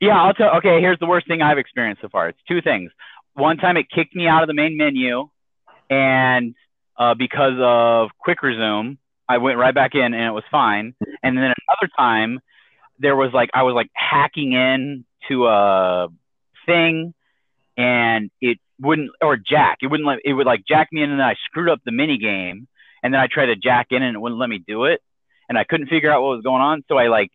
Yeah, 0.00 0.20
I'll 0.20 0.34
tell. 0.34 0.56
Okay, 0.56 0.80
here's 0.80 0.98
the 0.98 1.06
worst 1.06 1.28
thing 1.28 1.42
I've 1.42 1.58
experienced 1.58 2.02
so 2.02 2.08
far. 2.08 2.28
It's 2.28 2.38
two 2.48 2.60
things. 2.60 2.90
One 3.34 3.56
time 3.56 3.76
it 3.76 3.86
kicked 3.90 4.14
me 4.14 4.26
out 4.26 4.42
of 4.42 4.48
the 4.48 4.54
main 4.54 4.76
menu, 4.76 5.28
and 5.88 6.54
uh, 6.98 7.14
because 7.14 7.54
of 7.58 8.10
quick 8.18 8.42
resume, 8.42 8.98
I 9.28 9.38
went 9.38 9.58
right 9.58 9.74
back 9.74 9.94
in 9.94 10.14
and 10.14 10.24
it 10.24 10.32
was 10.32 10.44
fine. 10.50 10.94
And 11.22 11.36
then 11.36 11.44
another 11.44 11.90
time, 11.96 12.40
there 12.98 13.16
was 13.16 13.30
like 13.32 13.50
I 13.54 13.62
was 13.62 13.74
like 13.74 13.90
hacking 13.94 14.52
in 14.52 15.04
to 15.28 15.46
a 15.46 16.08
thing, 16.66 17.14
and 17.76 18.30
it 18.40 18.58
wouldn't 18.80 19.10
or 19.20 19.36
jack. 19.36 19.78
It 19.82 19.88
wouldn't 19.88 20.06
let. 20.06 20.18
It 20.24 20.32
would 20.32 20.46
like 20.46 20.64
jack 20.66 20.88
me 20.92 21.02
in, 21.02 21.10
and 21.10 21.20
then 21.20 21.26
I 21.26 21.34
screwed 21.46 21.68
up 21.68 21.80
the 21.84 21.92
mini 21.92 22.18
game, 22.18 22.68
and 23.02 23.12
then 23.12 23.20
I 23.20 23.26
tried 23.26 23.46
to 23.46 23.56
jack 23.56 23.88
in, 23.90 24.02
and 24.02 24.16
it 24.16 24.18
wouldn't 24.18 24.40
let 24.40 24.48
me 24.48 24.62
do 24.66 24.84
it, 24.84 25.00
and 25.48 25.58
I 25.58 25.64
couldn't 25.64 25.88
figure 25.88 26.12
out 26.12 26.22
what 26.22 26.36
was 26.36 26.42
going 26.42 26.62
on. 26.62 26.84
So 26.88 26.96
I 26.96 27.08
like 27.08 27.30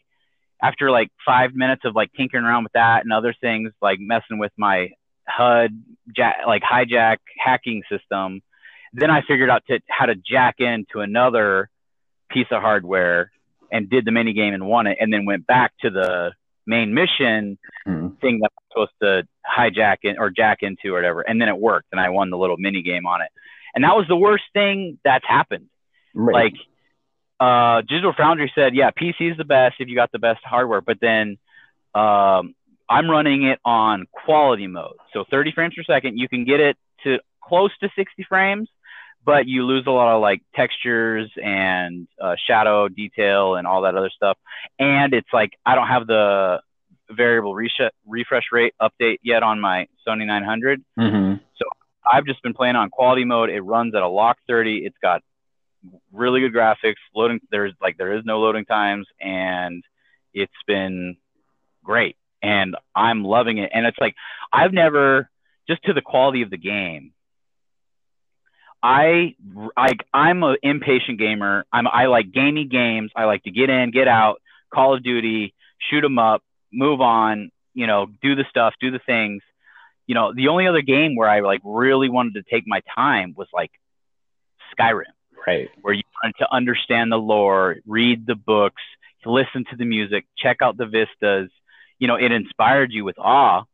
after 0.62 0.92
like 0.92 1.10
five 1.26 1.54
minutes 1.54 1.84
of 1.86 1.96
like 1.96 2.12
tinkering 2.14 2.44
around 2.44 2.64
with 2.64 2.74
that 2.74 3.04
and 3.04 3.14
other 3.14 3.34
things, 3.40 3.72
like 3.82 4.00
messing 4.00 4.40
with 4.40 4.52
my 4.58 4.90
HUD, 5.28 5.84
jack, 6.16 6.38
like 6.46 6.64
hijack 6.64 7.18
hacking 7.38 7.84
system, 7.90 8.42
then 8.94 9.10
I 9.10 9.22
figured 9.22 9.50
out 9.50 9.64
to, 9.68 9.80
how 9.88 10.06
to 10.06 10.16
jack 10.16 10.56
into 10.60 11.00
another 11.00 11.70
piece 12.30 12.48
of 12.52 12.62
hardware 12.62 13.32
and 13.72 13.90
did 13.90 14.06
the 14.06 14.12
mini 14.12 14.34
game 14.34 14.54
and 14.54 14.66
won 14.68 14.88
it, 14.88 14.98
and 15.00 15.14
then 15.14 15.26
went 15.26 15.46
back 15.46 15.74
to 15.82 15.90
the 15.90 16.32
main 16.70 16.94
mission 16.94 17.58
Hmm. 17.86 18.10
thing 18.22 18.40
that 18.42 18.52
I'm 18.56 18.66
supposed 18.72 18.98
to 19.02 19.28
hijack 19.58 19.98
in 20.04 20.16
or 20.20 20.30
jack 20.30 20.60
into 20.62 20.90
or 20.92 20.96
whatever, 20.96 21.22
and 21.22 21.42
then 21.42 21.48
it 21.50 21.58
worked, 21.58 21.88
and 21.92 22.00
I 22.00 22.10
won 22.10 22.30
the 22.30 22.38
little 22.38 22.58
mini 22.58 22.82
game 22.82 23.06
on 23.08 23.22
it, 23.22 23.32
and 23.74 23.84
that 23.84 23.96
was 23.96 24.06
the 24.08 24.16
worst 24.16 24.44
thing 24.54 25.00
that's 25.04 25.26
happened 25.28 25.68
right. 26.14 26.34
like 26.34 26.54
uh 27.40 27.82
digital 27.88 28.14
foundry 28.18 28.52
said 28.54 28.76
yeah 28.76 28.90
pc 28.92 29.32
is 29.32 29.38
the 29.38 29.46
best 29.46 29.76
if 29.80 29.88
you 29.88 29.96
got 29.96 30.12
the 30.12 30.20
best 30.20 30.42
hardware 30.44 30.82
but 30.82 30.98
then 31.00 31.38
um 31.96 32.54
i'm 32.90 33.10
running 33.10 33.44
it 33.46 33.60
on 33.64 34.06
quality 34.12 34.68
mode 34.68 34.98
so 35.14 35.24
30 35.32 35.54
frames 35.54 35.74
per 35.78 35.84
second 35.84 36.18
you 36.18 36.28
can 36.28 36.44
get 36.44 36.60
it 36.60 36.76
to 37.04 37.18
close 37.42 37.72
to 37.82 37.90
60 37.96 38.26
frames 38.28 38.68
but 39.26 39.48
you 39.48 39.64
lose 39.64 39.86
a 39.88 39.92
lot 39.92 40.16
of 40.16 40.22
like 40.22 40.42
textures 40.56 41.30
and 41.44 42.08
uh, 42.22 42.36
shadow 42.48 42.88
detail 42.88 43.56
and 43.56 43.68
all 43.68 43.82
that 43.84 43.96
other 43.96 44.10
stuff 44.16 44.38
and 44.80 45.14
it's 45.14 45.30
like 45.34 45.52
i 45.66 45.76
don't 45.76 45.88
have 45.88 46.08
the 46.08 46.62
variable 47.12 47.56
resh- 47.56 47.92
refresh 48.08 48.46
rate 48.52 48.74
update 48.82 49.18
yet 49.24 49.44
on 49.44 49.60
my 49.60 49.88
sony 50.08 50.26
900 50.26 50.82
Mhm. 50.98 51.40
So 51.58 51.66
I've 52.12 52.26
just 52.26 52.42
been 52.42 52.54
playing 52.54 52.76
on 52.76 52.90
quality 52.90 53.26
mode. 53.26 53.50
It 53.50 53.62
runs 53.62 53.94
at 53.94 54.02
a 54.02 54.08
lock 54.08 54.38
30. 54.48 54.78
It's 54.86 54.98
got 55.02 55.22
really 56.12 56.40
good 56.42 56.54
graphics. 56.54 56.96
Loading 57.14 57.40
there's 57.52 57.74
like 57.82 57.98
there 57.98 58.14
is 58.18 58.24
no 58.26 58.40
loading 58.40 58.66
times, 58.66 59.06
and 59.20 59.84
it's 60.34 60.52
been 60.66 61.18
great. 61.84 62.16
And 62.42 62.76
I'm 62.96 63.24
loving 63.24 63.58
it. 63.58 63.70
And 63.74 63.86
it's 63.86 63.98
like 64.00 64.16
I've 64.52 64.74
never 64.74 65.30
just 65.68 65.84
to 65.84 65.94
the 65.94 66.02
quality 66.02 66.42
of 66.42 66.50
the 66.50 66.58
game. 66.58 67.12
I 68.82 69.36
like 69.76 70.06
I'm 70.14 70.44
an 70.44 70.58
impatient 70.64 71.20
gamer. 71.20 71.66
I'm 71.72 71.88
I 71.88 72.06
like 72.08 72.32
gamey 72.32 72.66
games. 72.66 73.12
I 73.16 73.26
like 73.26 73.44
to 73.44 73.52
get 73.52 73.70
in, 73.70 73.92
get 73.92 74.08
out, 74.08 74.42
Call 74.74 74.96
of 74.96 75.04
Duty, 75.04 75.54
shoot 75.90 76.04
'em 76.04 76.18
up, 76.18 76.44
move 76.72 77.02
on. 77.02 77.52
You 77.74 77.88
know, 77.88 78.08
do 78.22 78.36
the 78.36 78.46
stuff, 78.50 78.74
do 78.80 78.92
the 78.92 79.00
things 79.00 79.42
you 80.10 80.16
know, 80.16 80.34
the 80.34 80.48
only 80.48 80.66
other 80.66 80.82
game 80.82 81.16
where 81.16 81.30
I 81.30 81.42
like 81.42 81.62
really 81.64 82.10
wanted 82.10 82.34
to 82.34 82.42
take 82.50 82.64
my 82.66 82.82
time 82.96 83.36
was 83.38 83.48
like 83.54 83.70
Skyrim, 84.76 85.04
Right. 85.46 85.70
where 85.84 85.94
you 85.94 86.02
wanted 86.24 86.36
to 86.40 86.52
understand 86.52 87.12
the 87.12 87.18
lore, 87.18 87.76
read 87.86 88.26
the 88.26 88.34
books, 88.34 88.82
listen 89.24 89.66
to 89.70 89.76
the 89.76 89.86
music, 89.86 90.26
check 90.36 90.64
out 90.64 90.78
the 90.78 90.88
vistas. 90.88 91.52
You 92.00 92.08
know, 92.08 92.16
it 92.16 92.32
inspired 92.32 92.92
you 92.92 93.06
with 93.06 93.20
awe. 93.20 93.66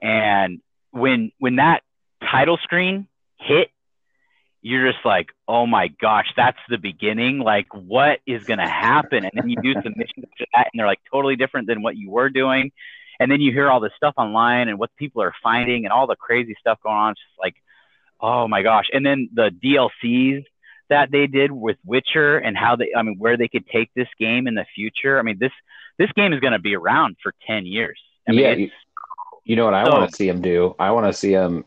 And 0.00 0.62
when 0.92 1.30
when 1.38 1.56
that 1.56 1.82
title 2.22 2.56
screen 2.62 3.06
hit 3.38 3.68
you're 4.66 4.90
just 4.90 5.04
like, 5.04 5.28
oh 5.46 5.64
my 5.64 5.86
gosh, 5.86 6.26
that's 6.36 6.58
the 6.68 6.76
beginning. 6.76 7.38
Like, 7.38 7.68
what 7.72 8.18
is 8.26 8.42
going 8.42 8.58
to 8.58 8.66
happen? 8.66 9.24
And 9.24 9.30
then 9.32 9.48
you 9.48 9.56
do 9.62 9.74
some 9.74 9.94
missions 9.96 10.26
to 10.38 10.46
that, 10.54 10.70
and 10.72 10.80
they're 10.80 10.88
like 10.88 10.98
totally 11.08 11.36
different 11.36 11.68
than 11.68 11.82
what 11.82 11.96
you 11.96 12.10
were 12.10 12.30
doing. 12.30 12.72
And 13.20 13.30
then 13.30 13.40
you 13.40 13.52
hear 13.52 13.70
all 13.70 13.78
this 13.78 13.92
stuff 13.96 14.14
online 14.16 14.68
and 14.68 14.76
what 14.76 14.90
people 14.96 15.22
are 15.22 15.32
finding 15.40 15.84
and 15.84 15.92
all 15.92 16.08
the 16.08 16.16
crazy 16.16 16.56
stuff 16.58 16.80
going 16.82 16.96
on. 16.96 17.12
It's 17.12 17.20
just 17.20 17.38
like, 17.38 17.54
oh 18.20 18.48
my 18.48 18.62
gosh. 18.62 18.86
And 18.92 19.06
then 19.06 19.28
the 19.32 19.50
DLCs 19.50 20.44
that 20.90 21.12
they 21.12 21.28
did 21.28 21.52
with 21.52 21.76
Witcher 21.84 22.36
and 22.36 22.56
how 22.56 22.74
they, 22.74 22.88
I 22.96 23.02
mean, 23.02 23.18
where 23.20 23.36
they 23.36 23.46
could 23.46 23.68
take 23.68 23.94
this 23.94 24.08
game 24.18 24.48
in 24.48 24.56
the 24.56 24.66
future. 24.74 25.20
I 25.20 25.22
mean, 25.22 25.38
this 25.38 25.52
this 25.96 26.10
game 26.16 26.32
is 26.32 26.40
going 26.40 26.54
to 26.54 26.58
be 26.58 26.74
around 26.74 27.18
for 27.22 27.32
ten 27.46 27.66
years. 27.66 28.00
I 28.28 28.32
mean, 28.32 28.40
yeah, 28.40 28.52
you, 28.54 28.70
you, 29.44 29.54
know 29.54 29.64
what 29.64 29.74
I 29.74 29.84
so, 29.84 29.92
want 29.92 30.10
to 30.10 30.16
see 30.16 30.26
them 30.26 30.42
do? 30.42 30.74
I 30.76 30.90
want 30.90 31.06
to 31.06 31.12
see 31.12 31.30
them 31.30 31.64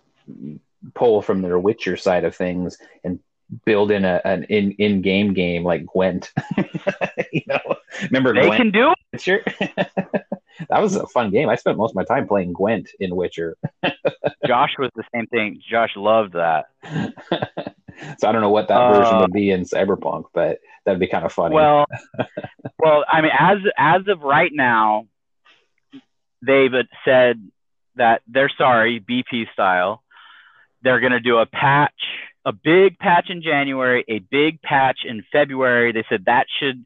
pull 0.93 1.21
from 1.21 1.41
their 1.41 1.59
Witcher 1.59 1.97
side 1.97 2.23
of 2.23 2.35
things 2.35 2.77
and 3.03 3.19
build 3.65 3.91
in 3.91 4.05
a 4.05 4.21
an 4.25 4.43
in 4.45 4.71
in 4.73 5.01
game 5.01 5.33
game 5.33 5.63
like 5.63 5.85
Gwent. 5.85 6.31
you 7.31 7.41
know, 7.47 7.75
remember 8.03 8.33
they 8.33 8.41
Gwent? 8.41 8.57
can 8.57 8.71
do 8.71 8.93
it. 9.13 9.21
Sure. 9.21 9.41
that 10.69 10.81
was 10.81 10.95
a 10.95 11.07
fun 11.07 11.31
game. 11.31 11.49
I 11.49 11.55
spent 11.55 11.77
most 11.77 11.91
of 11.91 11.95
my 11.95 12.03
time 12.03 12.27
playing 12.27 12.53
Gwent 12.53 12.89
in 12.99 13.15
Witcher. 13.15 13.57
Josh 14.47 14.71
was 14.77 14.91
the 14.95 15.03
same 15.13 15.27
thing. 15.27 15.61
Josh 15.69 15.91
loved 15.95 16.33
that. 16.33 16.65
so 18.17 18.27
I 18.27 18.31
don't 18.31 18.41
know 18.41 18.49
what 18.49 18.67
that 18.67 18.81
uh, 18.81 18.93
version 18.93 19.19
would 19.19 19.33
be 19.33 19.51
in 19.51 19.61
Cyberpunk, 19.61 20.25
but 20.33 20.59
that'd 20.85 20.99
be 20.99 21.07
kind 21.07 21.25
of 21.25 21.33
funny. 21.33 21.55
Well, 21.55 21.85
well, 22.79 23.05
I 23.07 23.21
mean, 23.21 23.31
as 23.37 23.57
as 23.77 24.01
of 24.07 24.21
right 24.21 24.51
now, 24.53 25.07
they've 26.45 26.71
said 27.03 27.41
that 27.95 28.21
they're 28.27 28.51
sorry, 28.57 28.99
BP 28.99 29.51
style. 29.53 30.03
They're 30.81 30.99
going 30.99 31.11
to 31.11 31.19
do 31.19 31.37
a 31.37 31.45
patch, 31.45 31.93
a 32.45 32.53
big 32.53 32.97
patch 32.99 33.29
in 33.29 33.41
January, 33.41 34.05
a 34.07 34.19
big 34.19 34.61
patch 34.61 34.99
in 35.05 35.23
February. 35.31 35.91
They 35.91 36.05
said 36.09 36.25
that 36.25 36.47
should 36.59 36.85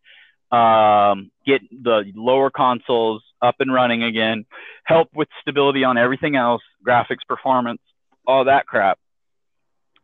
um, 0.56 1.32
get 1.46 1.62
the 1.72 2.12
lower 2.16 2.50
consoles 2.50 3.24
up 3.42 3.56
and 3.60 3.74
running 3.74 4.04
again, 4.04 4.46
help 4.84 5.10
with 5.14 5.28
stability 5.42 5.84
on 5.84 5.98
everything 5.98 6.36
else, 6.36 6.62
graphics, 6.86 7.26
performance, 7.28 7.82
all 8.26 8.46
that 8.46 8.66
crap. 8.66 9.00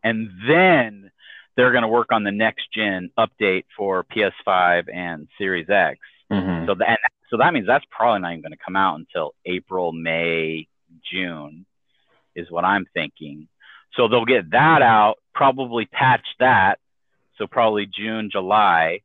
And 0.03 0.29
then 0.47 1.11
they're 1.55 1.71
going 1.71 1.83
to 1.83 1.89
work 1.89 2.11
on 2.11 2.23
the 2.23 2.31
next 2.31 2.71
gen 2.73 3.09
update 3.17 3.65
for 3.77 4.05
PS5 4.05 4.85
and 4.93 5.27
Series 5.37 5.69
X. 5.69 5.99
Mm-hmm. 6.31 6.67
So 6.67 6.75
that 6.75 6.99
so 7.29 7.37
that 7.37 7.53
means 7.53 7.67
that's 7.67 7.85
probably 7.91 8.21
not 8.21 8.31
even 8.31 8.41
going 8.41 8.51
to 8.53 8.63
come 8.63 8.75
out 8.75 8.97
until 8.99 9.33
April, 9.45 9.91
May, 9.91 10.67
June, 11.11 11.65
is 12.35 12.49
what 12.49 12.65
I'm 12.65 12.85
thinking. 12.93 13.47
So 13.95 14.07
they'll 14.07 14.25
get 14.25 14.51
that 14.51 14.81
out, 14.81 15.15
probably 15.33 15.85
patch 15.85 16.25
that, 16.39 16.79
so 17.37 17.47
probably 17.47 17.85
June, 17.87 18.29
July, 18.31 19.01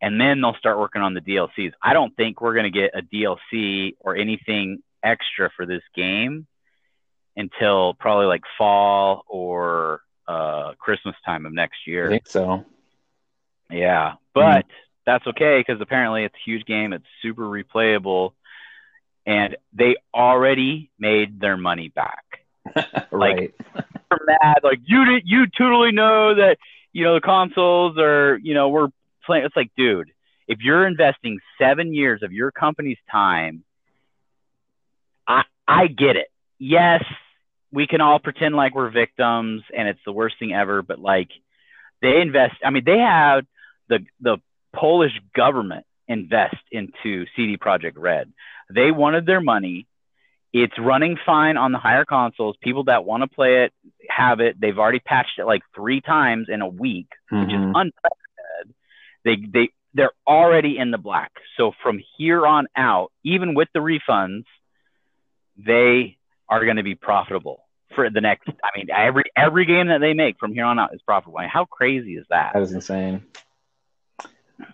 and 0.00 0.20
then 0.20 0.40
they'll 0.40 0.54
start 0.54 0.78
working 0.78 1.02
on 1.02 1.14
the 1.14 1.20
DLCs. 1.20 1.72
I 1.82 1.92
don't 1.92 2.14
think 2.16 2.40
we're 2.40 2.54
going 2.54 2.70
to 2.72 2.78
get 2.78 2.92
a 2.94 3.02
DLC 3.02 3.94
or 4.00 4.16
anything 4.16 4.82
extra 5.02 5.50
for 5.56 5.66
this 5.66 5.82
game 5.94 6.46
until 7.36 7.94
probably 7.94 8.26
like 8.26 8.42
fall 8.58 9.24
or 9.28 10.00
uh, 10.26 10.72
Christmas 10.78 11.14
time 11.24 11.46
of 11.46 11.52
next 11.52 11.86
year. 11.86 12.06
I 12.06 12.10
think 12.10 12.28
so. 12.28 12.64
Yeah, 13.70 14.14
but 14.34 14.66
mm 14.66 14.70
that's 15.06 15.26
okay 15.26 15.62
because 15.66 15.80
apparently 15.80 16.24
it's 16.24 16.34
a 16.34 16.50
huge 16.50 16.64
game. 16.64 16.92
It's 16.92 17.04
super 17.22 17.42
replayable, 17.42 18.32
and 19.26 19.56
they 19.72 19.96
already 20.14 20.90
made 20.98 21.40
their 21.40 21.56
money 21.56 21.88
back. 21.88 22.41
right. 23.10 23.54
Like, 24.12 24.20
mad. 24.42 24.58
Like 24.62 24.80
you 24.84 25.04
did, 25.06 25.22
you 25.24 25.46
totally 25.46 25.90
know 25.92 26.34
that 26.34 26.58
you 26.92 27.04
know 27.04 27.14
the 27.14 27.20
consoles 27.22 27.96
are 27.98 28.38
you 28.42 28.52
know 28.52 28.68
we're 28.68 28.88
playing. 29.24 29.44
It's 29.44 29.56
like, 29.56 29.70
dude, 29.76 30.10
if 30.48 30.58
you're 30.60 30.86
investing 30.86 31.38
seven 31.58 31.94
years 31.94 32.22
of 32.22 32.32
your 32.32 32.50
company's 32.50 32.98
time, 33.10 33.64
I 35.26 35.42
I 35.66 35.86
get 35.86 36.16
it. 36.16 36.28
Yes, 36.58 37.02
we 37.72 37.86
can 37.86 38.00
all 38.00 38.18
pretend 38.18 38.54
like 38.54 38.74
we're 38.74 38.90
victims 38.90 39.62
and 39.76 39.88
it's 39.88 40.00
the 40.04 40.12
worst 40.12 40.36
thing 40.38 40.52
ever, 40.52 40.82
but 40.82 40.98
like 40.98 41.28
they 42.02 42.20
invest. 42.20 42.56
I 42.64 42.70
mean, 42.70 42.84
they 42.84 42.98
have 42.98 43.44
the 43.88 44.00
the 44.20 44.38
Polish 44.74 45.12
government 45.34 45.86
invest 46.08 46.56
into 46.70 47.26
CD 47.34 47.56
Projekt 47.56 47.94
Red. 47.96 48.32
They 48.72 48.90
wanted 48.90 49.26
their 49.26 49.40
money. 49.40 49.86
It's 50.52 50.78
running 50.78 51.16
fine 51.24 51.56
on 51.56 51.72
the 51.72 51.78
higher 51.78 52.04
consoles. 52.04 52.56
People 52.60 52.84
that 52.84 53.04
want 53.04 53.22
to 53.22 53.26
play 53.26 53.64
it 53.64 53.72
have 54.08 54.40
it. 54.40 54.60
They've 54.60 54.78
already 54.78 54.98
patched 54.98 55.38
it 55.38 55.46
like 55.46 55.62
three 55.74 56.00
times 56.00 56.48
in 56.50 56.60
a 56.60 56.68
week, 56.68 57.08
mm-hmm. 57.32 57.40
which 57.40 57.54
is 57.54 57.60
mm-hmm. 57.60 57.74
unprecedented 57.74 58.22
they 59.24 59.36
they 59.36 59.70
they're 59.94 60.12
already 60.26 60.78
in 60.78 60.90
the 60.90 60.98
black. 60.98 61.32
So 61.56 61.72
from 61.82 62.00
here 62.16 62.46
on 62.46 62.66
out, 62.76 63.12
even 63.24 63.54
with 63.54 63.68
the 63.74 63.80
refunds, 63.80 64.44
they 65.56 66.16
are 66.48 66.64
going 66.64 66.76
to 66.76 66.82
be 66.82 66.94
profitable 66.94 67.62
for 67.94 68.08
the 68.08 68.20
next. 68.20 68.48
I 68.48 68.76
mean, 68.76 68.88
every 68.94 69.24
every 69.36 69.66
game 69.66 69.88
that 69.88 70.00
they 70.00 70.14
make 70.14 70.38
from 70.38 70.54
here 70.54 70.64
on 70.64 70.78
out 70.78 70.94
is 70.94 71.02
profitable. 71.02 71.38
I 71.38 71.42
mean, 71.42 71.50
how 71.50 71.66
crazy 71.66 72.16
is 72.16 72.26
that? 72.30 72.52
That 72.54 72.62
is 72.62 72.72
insane. 72.72 73.24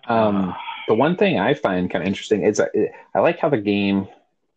Um, 0.07 0.55
the 0.87 0.93
one 0.93 1.15
thing 1.15 1.39
I 1.39 1.53
find 1.53 1.89
kind 1.89 2.03
of 2.03 2.07
interesting 2.07 2.43
is 2.43 2.59
I 2.59 3.19
like 3.19 3.39
how 3.39 3.49
the 3.49 3.57
game 3.57 4.07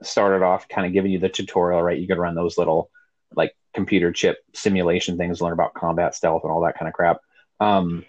started 0.03 0.45
off 0.45 0.69
kind 0.69 0.87
of 0.87 0.93
giving 0.93 1.13
you 1.13 1.19
the 1.19 1.29
tutorial, 1.29 1.83
right? 1.83 1.99
You 1.99 2.07
could 2.07 2.19
run 2.19 2.35
those 2.35 2.59
little 2.59 2.91
like 3.35 3.55
computer 3.75 4.13
chip 4.13 4.39
simulation 4.55 5.17
things, 5.17 5.41
learn 5.41 5.53
about 5.53 5.75
combat 5.75 6.15
stealth 6.15 6.43
and 6.45 6.53
all 6.53 6.63
that 6.63 6.79
kind 6.79 6.89
of 6.89 6.95
crap. 6.95 7.19
Um, 7.61 8.05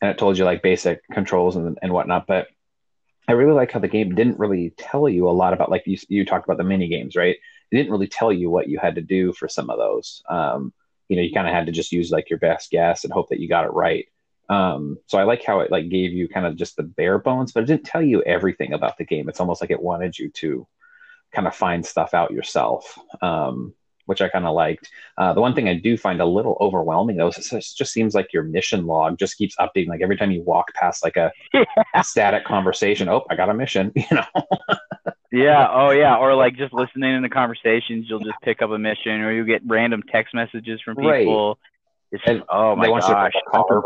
and 0.00 0.10
it 0.10 0.18
told 0.18 0.38
you 0.38 0.44
like 0.44 0.62
basic 0.62 1.00
controls 1.12 1.56
and, 1.56 1.78
and 1.82 1.92
whatnot. 1.92 2.26
But 2.26 2.48
I 3.28 3.32
really 3.32 3.54
like 3.54 3.72
how 3.72 3.80
the 3.80 3.88
game 3.88 4.14
didn't 4.14 4.38
really 4.38 4.70
tell 4.76 5.08
you 5.08 5.28
a 5.28 5.32
lot 5.32 5.52
about 5.52 5.70
like 5.70 5.84
you 5.86 5.98
you 6.08 6.24
talked 6.24 6.46
about 6.46 6.58
the 6.58 6.64
mini 6.64 6.88
games, 6.88 7.16
right? 7.16 7.36
It 7.70 7.76
didn't 7.76 7.90
really 7.90 8.06
tell 8.06 8.32
you 8.32 8.50
what 8.50 8.68
you 8.68 8.78
had 8.78 8.94
to 8.94 9.00
do 9.00 9.32
for 9.32 9.48
some 9.48 9.70
of 9.70 9.78
those. 9.78 10.22
Um, 10.28 10.72
you 11.08 11.16
know, 11.16 11.22
you 11.22 11.32
kind 11.32 11.48
of 11.48 11.54
had 11.54 11.66
to 11.66 11.72
just 11.72 11.92
use 11.92 12.10
like 12.10 12.30
your 12.30 12.38
best 12.38 12.70
guess 12.70 13.04
and 13.04 13.12
hope 13.12 13.28
that 13.30 13.40
you 13.40 13.48
got 13.48 13.64
it 13.64 13.72
right. 13.72 14.06
Um, 14.48 14.98
so 15.06 15.18
I 15.18 15.24
like 15.24 15.44
how 15.44 15.60
it 15.60 15.72
like 15.72 15.88
gave 15.88 16.12
you 16.12 16.28
kind 16.28 16.46
of 16.46 16.56
just 16.56 16.76
the 16.76 16.84
bare 16.84 17.18
bones, 17.18 17.52
but 17.52 17.64
it 17.64 17.66
didn't 17.66 17.84
tell 17.84 18.02
you 18.02 18.22
everything 18.22 18.72
about 18.72 18.96
the 18.96 19.04
game. 19.04 19.28
It's 19.28 19.40
almost 19.40 19.60
like 19.60 19.70
it 19.70 19.82
wanted 19.82 20.16
you 20.16 20.30
to 20.30 20.66
kind 21.36 21.46
of 21.46 21.54
find 21.54 21.84
stuff 21.86 22.14
out 22.14 22.32
yourself. 22.32 22.98
Um, 23.22 23.74
which 24.06 24.22
I 24.22 24.28
kind 24.28 24.46
of 24.46 24.54
liked. 24.54 24.88
Uh, 25.18 25.34
the 25.34 25.40
one 25.40 25.54
thing 25.54 25.68
I 25.68 25.74
do 25.74 25.96
find 25.96 26.20
a 26.20 26.26
little 26.26 26.56
overwhelming 26.60 27.16
though 27.16 27.28
is 27.28 27.52
it 27.52 27.66
just 27.76 27.92
seems 27.92 28.14
like 28.14 28.32
your 28.32 28.44
mission 28.44 28.86
log 28.86 29.18
just 29.18 29.36
keeps 29.36 29.56
updating. 29.56 29.88
Like 29.88 30.00
every 30.00 30.16
time 30.16 30.30
you 30.30 30.42
walk 30.42 30.72
past 30.74 31.04
like 31.04 31.16
a 31.16 31.32
yeah. 31.52 31.64
static 32.02 32.44
conversation, 32.44 33.08
oh, 33.08 33.24
I 33.28 33.36
got 33.36 33.50
a 33.50 33.54
mission, 33.54 33.92
you 33.96 34.04
know. 34.12 34.24
yeah. 35.32 35.68
Oh, 35.70 35.90
yeah. 35.90 36.16
Or 36.16 36.34
like 36.34 36.56
just 36.56 36.72
listening 36.72 37.16
in 37.16 37.22
the 37.22 37.28
conversations, 37.28 38.06
you'll 38.08 38.20
just 38.20 38.40
pick 38.42 38.62
up 38.62 38.70
a 38.70 38.78
mission, 38.78 39.20
or 39.20 39.32
you 39.32 39.44
get 39.44 39.62
random 39.66 40.02
text 40.10 40.34
messages 40.34 40.80
from 40.84 40.96
people. 40.96 41.48
Right. 41.48 41.56
It's 42.12 42.22
and 42.26 42.42
oh 42.48 42.76
my 42.76 42.86
gosh, 42.86 43.02
car, 43.50 43.82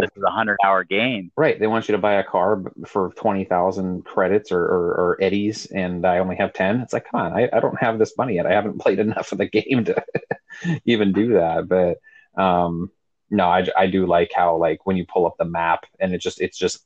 this 0.00 0.10
is 0.16 0.22
a 0.22 0.30
hundred 0.30 0.58
hour 0.64 0.84
game. 0.84 1.32
Right. 1.36 1.58
They 1.58 1.66
want 1.66 1.88
you 1.88 1.92
to 1.92 1.98
buy 1.98 2.14
a 2.14 2.24
car 2.24 2.62
for 2.86 3.10
twenty 3.16 3.44
thousand 3.44 4.04
credits 4.04 4.52
or, 4.52 4.62
or, 4.62 4.86
or, 4.92 5.18
eddies, 5.20 5.66
and 5.66 6.06
I 6.06 6.18
only 6.18 6.36
have 6.36 6.52
ten. 6.52 6.80
It's 6.80 6.92
like, 6.92 7.06
come 7.10 7.20
on, 7.20 7.32
I, 7.32 7.48
I 7.52 7.58
don't 7.58 7.78
have 7.80 7.98
this 7.98 8.16
money 8.16 8.36
yet. 8.36 8.46
I 8.46 8.52
haven't 8.52 8.78
played 8.80 9.00
enough 9.00 9.32
of 9.32 9.38
the 9.38 9.46
game 9.46 9.84
to 9.86 10.04
even 10.84 11.12
do 11.12 11.34
that. 11.34 11.68
But 11.68 11.98
um, 12.40 12.92
no, 13.30 13.46
I, 13.46 13.66
I 13.76 13.86
do 13.88 14.06
like 14.06 14.30
how 14.32 14.56
like 14.56 14.86
when 14.86 14.96
you 14.96 15.04
pull 15.04 15.26
up 15.26 15.34
the 15.36 15.44
map 15.44 15.84
and 15.98 16.14
it 16.14 16.20
just 16.20 16.40
it's 16.40 16.56
just 16.56 16.84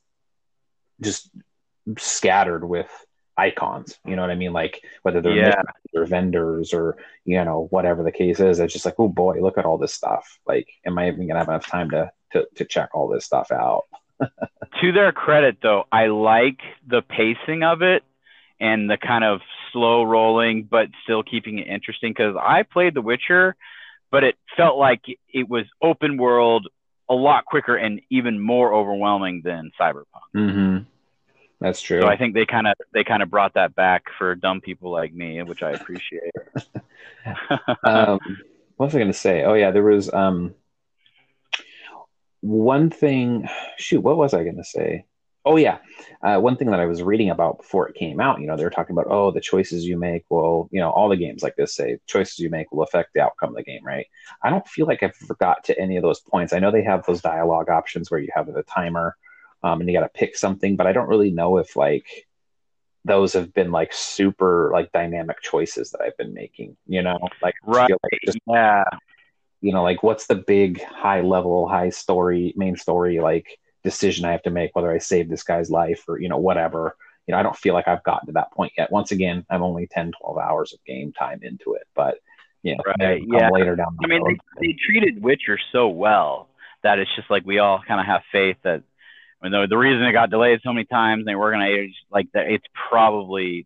just 1.01 1.29
scattered 1.97 2.67
with 2.67 2.89
icons. 3.39 3.97
You 4.05 4.15
know 4.15 4.21
what 4.21 4.31
I 4.31 4.35
mean? 4.35 4.53
Like 4.53 4.83
whether 5.03 5.21
they're 5.21 5.35
yeah. 5.35 5.61
or 5.93 6.05
vendors 6.05 6.73
or 6.73 6.97
you 7.25 7.43
know 7.43 7.67
whatever 7.69 8.03
the 8.03 8.11
case 8.11 8.39
is. 8.39 8.59
It's 8.59 8.73
just 8.73 8.85
like, 8.85 8.99
oh 8.99 9.07
boy, 9.07 9.41
look 9.41 9.57
at 9.57 9.65
all 9.65 9.77
this 9.77 9.93
stuff. 9.93 10.39
Like, 10.45 10.67
am 10.85 10.97
I 10.97 11.07
even 11.07 11.27
gonna 11.27 11.39
have 11.39 11.49
enough 11.49 11.67
time 11.67 11.89
to 11.91 12.11
to, 12.33 12.47
to 12.55 12.65
check 12.65 12.89
all 12.93 13.07
this 13.07 13.25
stuff 13.25 13.51
out? 13.51 13.83
to 14.81 14.91
their 14.91 15.11
credit, 15.11 15.57
though, 15.61 15.85
I 15.91 16.07
like 16.07 16.59
the 16.85 17.01
pacing 17.01 17.63
of 17.63 17.81
it 17.81 18.03
and 18.59 18.89
the 18.89 18.97
kind 18.97 19.23
of 19.23 19.39
slow 19.71 20.03
rolling, 20.03 20.63
but 20.63 20.89
still 21.03 21.23
keeping 21.23 21.59
it 21.59 21.67
interesting. 21.67 22.11
Because 22.11 22.35
I 22.39 22.63
played 22.63 22.93
The 22.93 23.01
Witcher, 23.01 23.55
but 24.11 24.23
it 24.23 24.35
felt 24.57 24.77
like 24.77 25.01
it 25.29 25.49
was 25.49 25.65
open 25.81 26.17
world, 26.17 26.67
a 27.07 27.13
lot 27.13 27.45
quicker 27.45 27.75
and 27.75 28.01
even 28.09 28.39
more 28.39 28.73
overwhelming 28.73 29.41
than 29.43 29.71
Cyberpunk. 29.79 30.03
Mm-hmm. 30.35 30.77
That's 31.61 31.81
true. 31.81 32.01
So 32.01 32.07
I 32.07 32.15
think 32.15 32.33
they 32.33 32.45
kind 32.45 32.67
of 32.67 32.75
they 32.93 33.03
kind 33.03 33.21
of 33.21 33.29
brought 33.29 33.53
that 33.55 33.75
back 33.75 34.05
for 34.17 34.33
dumb 34.35 34.61
people 34.61 34.91
like 34.91 35.13
me, 35.13 35.41
which 35.43 35.61
I 35.61 35.71
appreciate. 35.71 36.31
um, 37.83 38.19
what 38.77 38.87
was 38.87 38.95
I 38.95 38.99
going 38.99 39.11
to 39.11 39.13
say? 39.13 39.43
Oh 39.43 39.55
yeah, 39.55 39.71
there 39.71 39.83
was 39.83 40.11
um, 40.13 40.55
one 42.41 42.89
thing. 42.89 43.47
Shoot, 43.77 44.01
what 44.01 44.17
was 44.17 44.33
I 44.33 44.43
going 44.43 44.57
to 44.57 44.63
say? 44.63 45.05
Oh 45.45 45.55
yeah, 45.55 45.79
uh, 46.21 46.37
one 46.37 46.57
thing 46.57 46.69
that 46.71 46.79
I 46.79 46.85
was 46.85 47.01
reading 47.01 47.29
about 47.29 47.57
before 47.57 47.87
it 47.87 47.95
came 47.95 48.19
out, 48.19 48.39
you 48.39 48.47
know, 48.47 48.55
they 48.55 48.63
were 48.63 48.69
talking 48.69 48.93
about 48.93 49.07
oh 49.09 49.31
the 49.31 49.41
choices 49.41 49.85
you 49.85 49.97
make 49.97 50.25
will, 50.29 50.69
you 50.71 50.79
know, 50.79 50.91
all 50.91 51.09
the 51.09 51.17
games 51.17 51.43
like 51.43 51.55
this 51.55 51.75
say 51.75 51.97
choices 52.07 52.39
you 52.39 52.49
make 52.49 52.71
will 52.71 52.83
affect 52.83 53.13
the 53.13 53.21
outcome 53.21 53.49
of 53.49 53.55
the 53.55 53.63
game, 53.63 53.83
right? 53.83 54.05
I 54.43 54.49
don't 54.49 54.67
feel 54.67 54.85
like 54.85 55.01
I've 55.01 55.15
forgot 55.15 55.63
to 55.65 55.79
any 55.79 55.97
of 55.97 56.03
those 56.03 56.19
points. 56.19 56.53
I 56.53 56.59
know 56.59 56.71
they 56.71 56.83
have 56.83 57.05
those 57.05 57.21
dialogue 57.21 57.69
options 57.69 58.11
where 58.11 58.19
you 58.19 58.29
have 58.33 58.47
the 58.47 58.63
timer, 58.63 59.15
um, 59.63 59.79
and 59.79 59.89
you 59.89 59.95
got 59.97 60.03
to 60.03 60.19
pick 60.19 60.37
something, 60.37 60.75
but 60.75 60.87
I 60.87 60.93
don't 60.93 61.09
really 61.09 61.31
know 61.31 61.57
if 61.57 61.75
like 61.75 62.27
those 63.05 63.33
have 63.33 63.53
been 63.53 63.71
like 63.71 63.93
super 63.93 64.69
like 64.73 64.91
dynamic 64.91 65.41
choices 65.41 65.91
that 65.91 66.01
I've 66.01 66.17
been 66.17 66.33
making. 66.33 66.77
You 66.87 67.01
know, 67.01 67.19
like 67.41 67.55
right, 67.65 67.89
like 67.89 68.19
just, 68.25 68.39
yeah. 68.47 68.83
You 69.61 69.73
know, 69.73 69.83
like 69.83 70.03
what's 70.03 70.27
the 70.27 70.35
big 70.35 70.81
high 70.83 71.21
level, 71.21 71.67
high 71.67 71.89
story, 71.89 72.53
main 72.55 72.77
story 72.77 73.19
like 73.19 73.59
decision 73.83 74.25
I 74.25 74.31
have 74.31 74.43
to 74.43 74.51
make, 74.51 74.75
whether 74.75 74.91
I 74.91 74.99
save 74.99 75.29
this 75.29 75.43
guy's 75.43 75.69
life 75.69 76.03
or 76.07 76.19
you 76.19 76.29
know 76.29 76.37
whatever. 76.37 76.95
You 77.27 77.33
know, 77.33 77.39
I 77.39 77.43
don't 77.43 77.57
feel 77.57 77.73
like 77.73 77.87
I've 77.87 78.03
gotten 78.03 78.27
to 78.27 78.33
that 78.33 78.51
point 78.53 78.73
yet. 78.77 78.91
Once 78.91 79.11
again, 79.11 79.45
I'm 79.51 79.61
only 79.61 79.85
10, 79.85 80.13
12 80.19 80.37
hours 80.39 80.73
of 80.73 80.83
game 80.83 81.13
time 81.13 81.41
into 81.43 81.75
it, 81.75 81.85
but 81.93 82.17
you 82.63 82.75
know, 82.75 82.83
right, 82.99 83.21
yeah. 83.25 83.49
later 83.51 83.75
down. 83.75 83.95
I 84.03 84.07
mean, 84.07 84.23
they, 84.25 84.37
they 84.59 84.75
treated 84.85 85.21
Witcher 85.21 85.59
so 85.71 85.89
well 85.89 86.49
that 86.83 86.99
it's 86.99 87.13
just 87.15 87.29
like 87.29 87.45
we 87.45 87.59
all 87.59 87.81
kind 87.87 87.99
of 87.99 88.05
have 88.05 88.21
faith 88.31 88.57
that 88.63 88.83
I 89.41 89.45
mean, 89.45 89.51
the, 89.53 89.67
the 89.69 89.77
reason 89.77 90.03
it 90.03 90.11
got 90.11 90.29
delayed 90.29 90.59
so 90.63 90.73
many 90.73 90.85
times, 90.85 91.25
they 91.25 91.35
were 91.35 91.51
gonna 91.51 91.67
age 91.67 91.95
like 92.11 92.27
that. 92.33 92.47
It's 92.47 92.65
probably, 92.89 93.65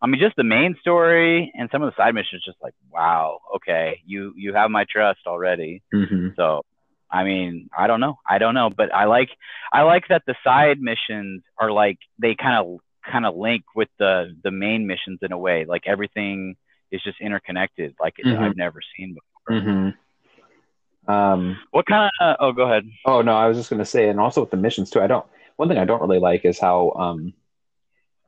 I 0.00 0.06
mean, 0.06 0.20
just 0.20 0.36
the 0.36 0.44
main 0.44 0.76
story 0.80 1.52
and 1.54 1.68
some 1.72 1.82
of 1.82 1.92
the 1.92 2.00
side 2.00 2.14
missions. 2.14 2.44
Just 2.44 2.58
like, 2.62 2.74
wow, 2.90 3.40
okay, 3.56 4.00
you 4.06 4.34
you 4.36 4.54
have 4.54 4.70
my 4.70 4.84
trust 4.90 5.20
already. 5.26 5.82
Mm-hmm. 5.92 6.28
So, 6.36 6.62
I 7.10 7.24
mean, 7.24 7.68
I 7.76 7.86
don't 7.86 8.00
know, 8.00 8.18
I 8.28 8.38
don't 8.38 8.54
know, 8.54 8.70
but 8.70 8.94
I 8.94 9.06
like 9.06 9.30
I 9.72 9.82
like 9.82 10.04
that 10.08 10.22
the 10.26 10.36
side 10.44 10.80
missions 10.80 11.42
are 11.58 11.72
like 11.72 11.98
they 12.20 12.34
kind 12.34 12.64
of 12.64 12.78
kind 13.10 13.26
of 13.26 13.36
link 13.36 13.64
with 13.74 13.88
the 13.98 14.36
the 14.44 14.50
main 14.50 14.86
missions 14.86 15.18
in 15.22 15.32
a 15.32 15.38
way. 15.38 15.64
Like 15.64 15.82
everything 15.86 16.56
is 16.92 17.02
just 17.02 17.20
interconnected, 17.20 17.94
like 18.00 18.14
mm-hmm. 18.24 18.40
I've 18.40 18.56
never 18.56 18.80
seen 18.96 19.14
before. 19.14 19.60
Mm-hmm. 19.60 19.88
Um, 21.08 21.58
what 21.70 21.86
kind 21.86 22.10
of? 22.20 22.36
oh, 22.40 22.52
go 22.52 22.64
ahead. 22.64 22.88
Oh 23.04 23.22
no, 23.22 23.34
I 23.34 23.48
was 23.48 23.56
just 23.56 23.70
going 23.70 23.80
to 23.80 23.86
say, 23.86 24.08
and 24.08 24.20
also 24.20 24.40
with 24.40 24.50
the 24.50 24.56
missions 24.56 24.90
too. 24.90 25.00
I 25.00 25.06
don't. 25.06 25.26
One 25.56 25.68
thing 25.68 25.78
I 25.78 25.84
don't 25.84 26.00
really 26.00 26.18
like 26.18 26.44
is 26.44 26.58
how 26.58 26.90
um, 26.92 27.34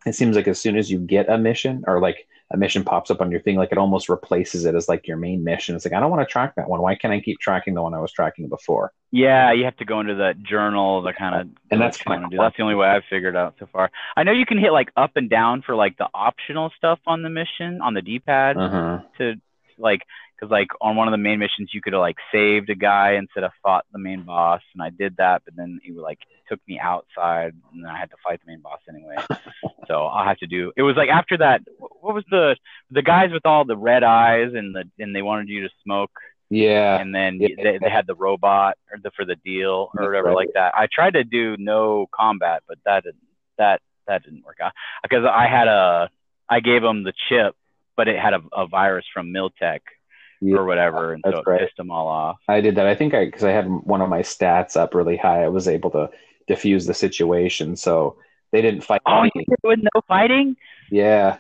it 0.07 0.15
seems 0.15 0.37
like 0.37 0.49
as 0.49 0.61
soon 0.61 0.77
as 0.77 0.91
you 0.91 0.99
get 0.99 1.29
a 1.29 1.39
mission 1.39 1.85
or 1.87 2.01
like 2.01 2.27
a 2.51 2.57
mission 2.57 2.85
pops 2.85 3.11
up 3.11 3.21
on 3.21 3.31
your 3.31 3.41
thing, 3.41 3.57
like 3.57 3.73
it 3.73 3.79
almost 3.79 4.09
replaces 4.09 4.65
it 4.65 4.75
as 4.75 4.89
like 4.89 5.07
your 5.07 5.17
main 5.17 5.43
mission. 5.45 5.75
It's 5.75 5.85
like 5.85 5.95
I 5.95 6.01
don't 6.01 6.11
want 6.11 6.27
to 6.27 6.31
track 6.31 6.57
that 6.57 6.69
one. 6.69 6.83
Why 6.83 6.95
can't 6.95 7.13
I 7.13 7.21
keep 7.21 7.39
tracking 7.41 7.75
the 7.75 7.83
one 7.83 7.95
I 7.95 8.01
was 8.01 8.13
tracking 8.13 8.49
before? 8.49 8.93
Yeah, 9.11 9.53
you 9.53 9.65
have 9.65 9.77
to 9.79 9.85
go 9.85 10.01
into 10.01 10.17
that 10.17 10.43
journal, 10.43 11.03
the 11.03 11.13
kind 11.13 11.35
of 11.35 11.49
and 11.71 11.81
that's 11.81 11.99
kind 11.99 12.25
of. 12.25 12.31
That's 12.31 12.57
the 12.57 12.63
only 12.63 12.75
way 12.75 12.89
I've 12.89 13.05
figured 13.09 13.37
out 13.37 13.55
so 13.59 13.67
far. 13.73 13.91
I 14.17 14.25
know 14.25 14.33
you 14.33 14.47
can 14.47 14.59
hit 14.59 14.73
like 14.73 14.91
up 14.97 15.13
and 15.17 15.31
down 15.31 15.63
for 15.63 15.75
like 15.75 15.97
the 15.97 16.09
optional 16.13 16.71
stuff 16.77 16.99
on 17.07 17.23
the 17.23 17.31
mission 17.31 17.81
on 17.81 17.95
the 17.95 18.03
D-pad 18.03 18.57
uh-huh. 18.57 19.01
to 19.19 19.35
like 19.79 20.03
because 20.35 20.51
like 20.51 20.69
on 20.81 20.97
one 20.97 21.09
of 21.09 21.13
the 21.13 21.19
main 21.19 21.39
missions 21.39 21.71
you 21.73 21.81
could 21.81 21.93
have 21.93 22.01
like 22.01 22.17
saved 22.33 22.69
a 22.71 22.75
guy 22.75 23.13
instead 23.13 23.45
of 23.45 23.53
fought 23.63 23.85
the 23.93 23.99
main 23.99 24.23
boss 24.23 24.61
and 24.75 24.83
i 24.83 24.91
did 24.91 25.17
that 25.17 25.43
but 25.45 25.55
then 25.57 25.81
he 25.83 25.93
like 25.93 26.19
took 26.49 26.61
me 26.69 26.79
outside 26.79 27.53
and 27.73 27.85
then 27.85 27.91
i 27.91 27.99
had 27.99 28.11
to 28.11 28.17
fight 28.23 28.41
the 28.45 28.51
main 28.51 28.61
boss 28.61 28.81
anyway. 28.89 29.17
So 29.87 30.07
i'll 30.07 30.25
have 30.25 30.39
to 30.39 30.47
do 30.47 30.73
it 30.77 30.83
was 30.83 30.97
like 30.97 31.11
after 31.11 31.37
that 31.37 31.61
what 31.79 32.15
was 32.15 32.25
the 32.31 32.57
the 32.91 33.03
guys 33.03 33.33
with 33.33 33.45
all 33.45 33.65
the 33.65 33.77
red 33.77 34.03
eyes 34.03 34.53
and 34.55 34.75
the 34.75 34.85
and 34.99 35.15
they 35.15 35.23
wanted 35.23 35.49
you 35.49 35.63
to 35.63 35.69
smoke? 35.83 36.11
Yeah. 36.51 36.99
And 37.01 37.15
then 37.15 37.39
yeah. 37.41 37.49
They, 37.57 37.79
they 37.79 37.91
had 37.91 38.07
the 38.07 38.15
robot 38.15 38.77
or 38.91 38.99
the 39.03 39.11
for 39.17 39.25
the 39.25 39.37
deal 39.37 39.91
or 39.97 40.07
whatever 40.07 40.29
right. 40.29 40.37
like 40.37 40.51
that. 40.55 40.75
I 40.75 40.87
tried 40.93 41.15
to 41.15 41.25
do 41.25 41.57
no 41.59 42.07
combat 42.15 42.63
but 42.69 42.79
that 42.85 43.05
didn't 43.05 43.21
that 43.59 43.81
that 44.07 44.23
didn't 44.23 44.45
work 44.45 44.59
out. 44.63 44.73
Because 45.03 45.25
i 45.25 45.47
had 45.47 45.69
a 45.69 46.09
i 46.49 46.61
gave 46.61 46.83
them 46.83 47.03
the 47.03 47.13
chip 47.29 47.55
but 47.97 48.09
it 48.09 48.19
had 48.19 48.35
a, 48.35 48.41
a 48.53 48.67
virus 48.67 49.05
from 49.13 49.33
Militech 49.33 49.81
yeah, 50.45 50.57
or 50.57 50.65
whatever, 50.65 51.13
and 51.13 51.23
so 51.27 51.43
right. 51.47 51.61
pissed 51.61 51.77
them 51.77 51.91
all 51.91 52.07
off. 52.07 52.37
I 52.49 52.61
did 52.61 52.77
that. 52.77 52.87
I 52.87 52.95
think 52.95 53.15
I 53.15 53.25
because 53.25 53.45
I 53.45 53.51
had 53.51 53.67
one 53.67 54.03
of 54.03 54.09
my 54.09 54.21
stats 54.21 54.77
up 54.77 54.95
really 54.95 55.17
high. 55.17 55.45
I 55.45 55.49
was 55.49 55.69
able 55.69 55.91
to 55.93 56.11
diffuse 56.47 56.87
the 56.87 56.95
situation, 56.95 57.77
so 57.77 58.17
they 58.53 58.61
didn't 58.61 58.83
fight. 58.83 59.01
Oh, 59.07 59.25
you 59.25 59.31
did 59.35 59.59
with 59.63 59.81
no 59.81 60.01
fighting? 60.07 60.57
Yeah. 60.91 61.39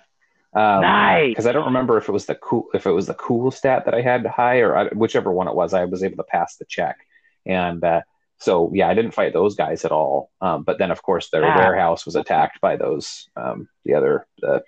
Um, 0.55 0.83
nice. 0.83 1.31
Because 1.31 1.47
I 1.47 1.53
don't 1.53 1.67
remember 1.67 1.99
if 1.99 2.09
it 2.09 2.13
was 2.13 2.27
the 2.27 2.37
cool 2.37 2.69
if 2.75 2.87
it 2.87 2.93
was 2.93 3.07
the 3.07 3.15
cool 3.15 3.51
stat 3.51 3.85
that 3.85 3.95
I 3.95 4.01
had 4.01 4.25
high 4.25 4.61
or 4.61 4.77
I, 4.77 4.85
whichever 4.89 5.33
one 5.33 5.49
it 5.49 5.55
was. 5.55 5.75
I 5.75 5.85
was 5.85 6.03
able 6.03 6.17
to 6.17 6.25
pass 6.25 6.57
the 6.57 6.65
check, 6.65 6.97
and 7.45 7.83
uh, 7.85 8.03
so 8.39 8.71
yeah, 8.73 8.89
I 8.89 8.95
didn't 8.95 9.13
fight 9.13 9.33
those 9.33 9.55
guys 9.55 9.85
at 9.85 9.93
all. 9.93 10.31
Um, 10.41 10.63
but 10.63 10.79
then 10.79 10.91
of 10.91 11.03
course 11.03 11.31
their 11.31 11.45
ah. 11.45 11.59
warehouse 11.59 12.07
was 12.07 12.17
attacked 12.17 12.61
by 12.61 12.77
those 12.77 13.29
um, 13.37 13.69
the 13.85 13.95
other 13.95 14.27
the 14.39 14.63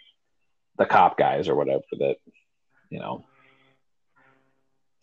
the 0.77 0.87
cop 0.87 1.17
guys 1.17 1.49
or 1.49 1.55
whatever 1.55 1.85
that 1.93 2.17
you 2.91 2.99
know 2.99 3.25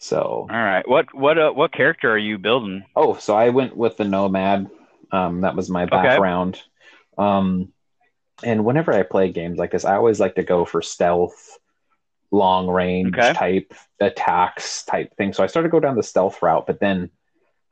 so 0.03 0.47
all 0.49 0.55
right, 0.57 0.85
what 0.85 1.15
what 1.15 1.37
uh, 1.37 1.51
what 1.51 1.71
character 1.71 2.11
are 2.11 2.17
you 2.17 2.37
building? 2.37 2.83
Oh, 2.93 3.15
so 3.15 3.37
I 3.37 3.49
went 3.49 3.77
with 3.77 3.95
the 3.95 4.03
nomad. 4.03 4.69
Um, 5.13 5.41
that 5.41 5.55
was 5.55 5.69
my 5.69 5.85
background. 5.85 6.61
Okay. 7.17 7.25
Um, 7.25 7.71
and 8.43 8.65
whenever 8.65 8.91
I 8.91 9.03
play 9.03 9.31
games 9.31 9.57
like 9.57 9.71
this, 9.71 9.85
I 9.85 9.95
always 9.95 10.19
like 10.19 10.35
to 10.35 10.43
go 10.43 10.65
for 10.65 10.81
stealth, 10.81 11.57
long 12.31 12.67
range 12.67 13.17
okay. 13.17 13.31
type 13.31 13.73
attacks 14.01 14.83
type 14.83 15.15
thing. 15.15 15.31
So 15.31 15.41
I 15.41 15.47
started 15.47 15.69
to 15.69 15.71
go 15.71 15.79
down 15.79 15.95
the 15.95 16.03
stealth 16.03 16.41
route, 16.41 16.67
but 16.67 16.81
then 16.81 17.09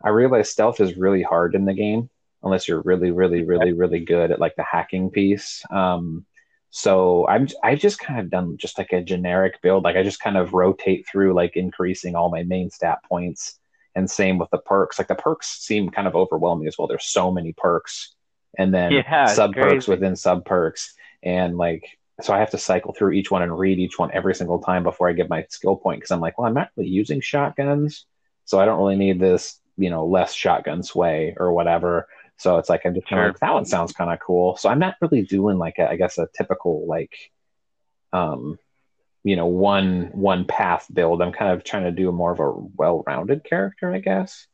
I 0.01 0.09
realized 0.09 0.51
stealth 0.51 0.79
is 0.79 0.95
really 0.95 1.23
hard 1.23 1.53
in 1.53 1.65
the 1.65 1.73
game 1.73 2.09
unless 2.43 2.65
you're 2.65 2.81
really, 2.81 3.11
really, 3.11 3.43
really, 3.43 3.73
really 3.73 3.99
good 3.99 4.31
at 4.31 4.39
like 4.39 4.55
the 4.55 4.63
hacking 4.63 5.09
piece. 5.09 5.65
Um, 5.69 6.25
so 6.71 7.27
I'm 7.27 7.47
I've 7.63 7.79
just 7.79 7.99
kind 7.99 8.19
of 8.19 8.29
done 8.29 8.57
just 8.57 8.77
like 8.77 8.93
a 8.93 9.03
generic 9.03 9.61
build. 9.61 9.83
Like 9.83 9.97
I 9.97 10.03
just 10.03 10.21
kind 10.21 10.37
of 10.37 10.53
rotate 10.53 11.05
through 11.07 11.33
like 11.33 11.55
increasing 11.55 12.15
all 12.15 12.31
my 12.31 12.43
main 12.43 12.69
stat 12.69 12.99
points. 13.07 13.59
And 13.93 14.09
same 14.09 14.37
with 14.37 14.49
the 14.51 14.57
perks. 14.57 14.97
Like 14.97 15.09
the 15.09 15.15
perks 15.15 15.47
seem 15.47 15.89
kind 15.89 16.07
of 16.07 16.15
overwhelming 16.15 16.65
as 16.65 16.77
well. 16.77 16.87
There's 16.87 17.05
so 17.05 17.29
many 17.29 17.51
perks 17.51 18.15
and 18.57 18.73
then 18.73 18.91
yeah, 18.91 19.25
sub 19.27 19.53
perks 19.53 19.87
within 19.87 20.15
sub 20.15 20.45
perks. 20.45 20.93
And 21.23 21.57
like 21.57 21.83
so 22.21 22.33
I 22.33 22.39
have 22.39 22.51
to 22.51 22.57
cycle 22.57 22.93
through 22.93 23.11
each 23.11 23.31
one 23.31 23.41
and 23.41 23.57
read 23.57 23.79
each 23.79 23.97
one 23.97 24.11
every 24.13 24.35
single 24.35 24.59
time 24.59 24.83
before 24.83 25.09
I 25.09 25.13
get 25.13 25.29
my 25.29 25.45
skill 25.49 25.75
point 25.75 25.99
because 25.99 26.11
I'm 26.11 26.19
like, 26.19 26.37
well, 26.37 26.47
I'm 26.47 26.53
not 26.53 26.69
really 26.75 26.89
using 26.89 27.19
shotguns, 27.19 28.05
so 28.45 28.59
I 28.59 28.65
don't 28.65 28.77
really 28.77 28.95
need 28.95 29.19
this, 29.19 29.59
you 29.77 29.89
know, 29.89 30.05
less 30.05 30.33
shotgun 30.33 30.83
sway 30.83 31.35
or 31.37 31.51
whatever. 31.51 32.07
So 32.41 32.57
it's 32.57 32.69
like 32.69 32.81
I'm 32.85 32.95
just 32.95 33.07
sure. 33.07 33.27
like 33.27 33.39
that 33.39 33.53
one 33.53 33.65
sounds 33.65 33.93
kind 33.93 34.11
of 34.11 34.19
cool. 34.19 34.57
So 34.57 34.67
I'm 34.67 34.79
not 34.79 34.95
really 34.99 35.21
doing 35.21 35.59
like 35.59 35.77
a, 35.77 35.87
I 35.87 35.95
guess 35.95 36.17
a 36.17 36.27
typical 36.35 36.87
like, 36.87 37.13
um, 38.13 38.57
you 39.23 39.35
know, 39.35 39.45
one 39.45 40.09
one 40.13 40.45
path 40.45 40.87
build. 40.91 41.21
I'm 41.21 41.33
kind 41.33 41.51
of 41.51 41.63
trying 41.63 41.83
to 41.83 41.91
do 41.91 42.11
more 42.11 42.31
of 42.31 42.39
a 42.39 42.51
well-rounded 42.51 43.43
character, 43.43 43.93
I 43.93 43.99
guess. 43.99 44.47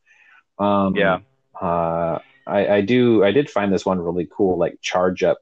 Um, 0.58 0.96
yeah. 0.96 1.20
Uh, 1.58 2.18
I, 2.46 2.68
I 2.68 2.80
do. 2.82 3.24
I 3.24 3.32
did 3.32 3.48
find 3.48 3.72
this 3.72 3.86
one 3.86 4.00
really 4.00 4.28
cool. 4.30 4.58
Like 4.58 4.82
charge 4.82 5.22
up. 5.22 5.38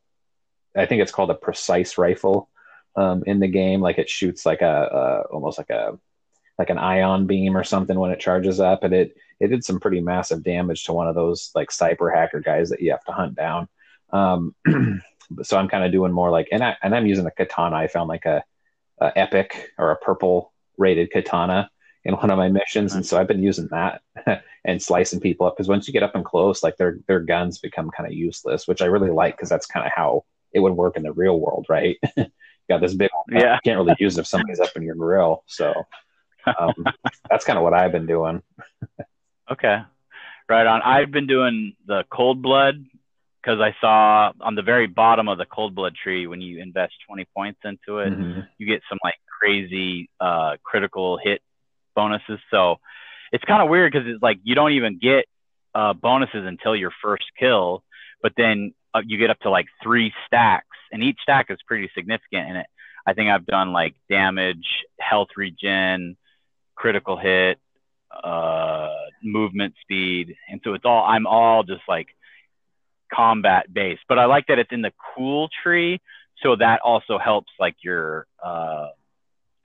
I 0.76 0.86
think 0.86 1.02
it's 1.02 1.12
called 1.12 1.30
a 1.30 1.34
precise 1.34 1.98
rifle 1.98 2.48
um, 2.94 3.24
in 3.26 3.40
the 3.40 3.48
game. 3.48 3.80
Like 3.80 3.98
it 3.98 4.08
shoots 4.08 4.46
like 4.46 4.62
a, 4.62 5.24
a 5.30 5.34
almost 5.34 5.58
like 5.58 5.70
a 5.70 5.98
like 6.58 6.70
an 6.70 6.78
ion 6.78 7.26
beam 7.26 7.56
or 7.56 7.64
something 7.64 7.98
when 7.98 8.10
it 8.10 8.20
charges 8.20 8.60
up, 8.60 8.84
and 8.84 8.94
it 8.94 9.16
it 9.40 9.48
did 9.48 9.64
some 9.64 9.80
pretty 9.80 10.00
massive 10.00 10.42
damage 10.42 10.84
to 10.84 10.92
one 10.92 11.08
of 11.08 11.14
those 11.14 11.50
like 11.54 11.70
cyber 11.70 12.14
hacker 12.14 12.40
guys 12.40 12.70
that 12.70 12.80
you 12.80 12.90
have 12.90 13.04
to 13.04 13.12
hunt 13.12 13.34
down. 13.34 13.68
Um, 14.12 14.54
so 15.42 15.58
I'm 15.58 15.68
kind 15.68 15.84
of 15.84 15.92
doing 15.92 16.12
more 16.12 16.30
like, 16.30 16.48
and 16.52 16.62
I 16.64 16.76
and 16.82 16.94
I'm 16.94 17.06
using 17.06 17.26
a 17.26 17.30
katana. 17.30 17.76
I 17.76 17.88
found 17.88 18.08
like 18.08 18.24
a, 18.24 18.42
a 19.00 19.16
epic 19.16 19.72
or 19.78 19.90
a 19.90 19.96
purple 19.96 20.52
rated 20.78 21.12
katana 21.12 21.70
in 22.04 22.14
one 22.14 22.30
of 22.30 22.38
my 22.38 22.48
missions, 22.48 22.94
and 22.94 23.04
so 23.04 23.18
I've 23.18 23.28
been 23.28 23.42
using 23.42 23.68
that 23.72 24.00
and 24.64 24.80
slicing 24.80 25.20
people 25.20 25.46
up 25.46 25.56
because 25.56 25.68
once 25.68 25.86
you 25.86 25.92
get 25.92 26.02
up 26.02 26.14
and 26.14 26.24
close, 26.24 26.62
like 26.62 26.76
their 26.76 26.98
their 27.06 27.20
guns 27.20 27.58
become 27.58 27.90
kind 27.90 28.06
of 28.06 28.16
useless, 28.16 28.66
which 28.66 28.80
I 28.80 28.86
really 28.86 29.10
like 29.10 29.36
because 29.36 29.48
that's 29.48 29.66
kind 29.66 29.84
of 29.84 29.92
how 29.94 30.24
it 30.52 30.60
would 30.60 30.72
work 30.72 30.96
in 30.96 31.02
the 31.02 31.12
real 31.12 31.38
world, 31.38 31.66
right? 31.68 31.98
you 32.16 32.26
got 32.70 32.80
this 32.80 32.94
big, 32.94 33.10
yeah, 33.30 33.54
you 33.54 33.60
can't 33.64 33.78
really 33.78 33.96
use 33.98 34.16
it 34.16 34.22
if 34.22 34.26
somebody's 34.26 34.60
up 34.60 34.74
in 34.76 34.82
your 34.82 34.94
grill, 34.94 35.42
so 35.46 35.74
um, 36.46 36.74
that's 37.30 37.44
kind 37.44 37.58
of 37.58 37.62
what 37.62 37.74
I've 37.74 37.92
been 37.92 38.06
doing. 38.06 38.42
okay, 39.50 39.82
right 40.48 40.66
on. 40.66 40.82
I've 40.82 41.10
been 41.10 41.26
doing 41.26 41.74
the 41.86 42.04
cold 42.10 42.42
blood 42.42 42.84
because 43.46 43.60
I 43.60 43.74
saw 43.80 44.32
on 44.40 44.56
the 44.56 44.62
very 44.62 44.86
bottom 44.86 45.28
of 45.28 45.38
the 45.38 45.46
cold 45.46 45.74
blood 45.74 45.94
tree 45.94 46.26
when 46.26 46.40
you 46.40 46.60
invest 46.60 46.94
20 47.06 47.26
points 47.34 47.60
into 47.64 48.00
it, 48.00 48.12
mm-hmm. 48.12 48.40
you 48.58 48.66
get 48.66 48.82
some 48.88 48.98
like 49.04 49.14
crazy 49.40 50.10
uh, 50.20 50.56
critical 50.64 51.18
hit 51.22 51.40
bonuses. 51.94 52.40
So 52.50 52.76
it's 53.32 53.44
kind 53.44 53.62
of 53.62 53.68
weird 53.68 53.92
because 53.92 54.08
it's 54.08 54.22
like 54.22 54.38
you 54.42 54.54
don't 54.54 54.72
even 54.72 54.98
get 55.00 55.26
uh, 55.76 55.92
bonuses 55.92 56.44
until 56.44 56.74
your 56.74 56.90
first 57.02 57.24
kill, 57.38 57.84
but 58.20 58.32
then 58.36 58.74
uh, 58.94 59.02
you 59.06 59.18
get 59.18 59.30
up 59.30 59.38
to 59.40 59.50
like 59.50 59.66
three 59.82 60.12
stacks, 60.26 60.66
and 60.90 61.02
each 61.02 61.18
stack 61.22 61.46
is 61.50 61.58
pretty 61.66 61.90
significant. 61.94 62.48
And 62.48 62.56
it, 62.58 62.66
I 63.06 63.12
think 63.12 63.30
I've 63.30 63.46
done 63.46 63.72
like 63.72 63.94
damage, 64.08 64.66
health 64.98 65.28
regen, 65.36 66.16
critical 66.76 67.16
hit, 67.16 67.58
uh, 68.12 68.90
movement 69.22 69.74
speed, 69.82 70.36
and 70.48 70.60
so 70.62 70.74
it's 70.74 70.84
all 70.84 71.04
I'm 71.04 71.26
all 71.26 71.62
just 71.62 71.82
like 71.88 72.08
combat 73.12 73.72
based. 73.72 74.02
But 74.08 74.18
I 74.18 74.26
like 74.26 74.46
that 74.48 74.58
it's 74.58 74.72
in 74.72 74.82
the 74.82 74.92
cool 75.16 75.48
tree, 75.62 76.00
so 76.42 76.56
that 76.56 76.80
also 76.84 77.18
helps 77.18 77.50
like 77.58 77.76
your 77.82 78.26
uh, 78.42 78.88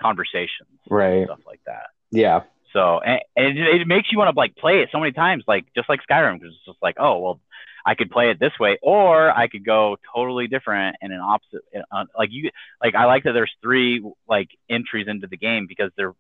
conversations, 0.02 0.80
right? 0.89 1.26
Stuff 1.26 1.39
like 1.45 1.62
that. 1.65 1.88
Yeah. 2.12 2.41
So 2.74 3.00
and, 3.00 3.21
and 3.36 3.58
it, 3.58 3.82
it 3.82 3.88
makes 3.88 4.12
you 4.12 4.17
want 4.17 4.34
to 4.34 4.38
like 4.38 4.56
play 4.56 4.82
it 4.82 4.89
so 4.91 5.00
many 5.00 5.12
times, 5.12 5.43
like 5.47 5.65
just 5.76 5.89
like 5.89 6.00
Skyrim, 6.10 6.39
because 6.39 6.56
it's 6.56 6.65
just 6.65 6.82
like, 6.82 6.95
oh 7.00 7.19
well, 7.19 7.39
I 7.86 7.95
could 7.95 8.12
play 8.12 8.30
it 8.30 8.39
this 8.39 8.54
way, 8.60 8.78
or 8.82 9.32
I 9.32 9.47
could 9.47 9.65
go 9.65 9.97
totally 10.13 10.47
different 10.47 10.97
and 11.02 11.12
an 11.12 11.19
opposite. 11.19 11.62
Uh, 11.91 12.06
like 12.17 12.30
you, 12.32 12.50
like 12.82 12.95
I 12.95 13.06
like 13.06 13.24
that 13.24 13.34
there's 13.34 13.52
three 13.62 14.04
like 14.28 14.50
entries 14.69 15.08
into 15.08 15.28
the 15.28 15.38
game 15.38 15.65
because 15.67 15.91
they're 15.97 16.13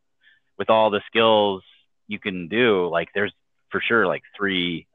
with 0.57 0.69
all 0.69 0.89
the 0.89 1.01
skills 1.07 1.63
you 2.07 2.19
can 2.19 2.47
do. 2.47 2.87
Like 2.89 3.09
there's 3.13 3.33
for 3.69 3.81
sure 3.81 4.07
like 4.07 4.23
three 4.35 4.87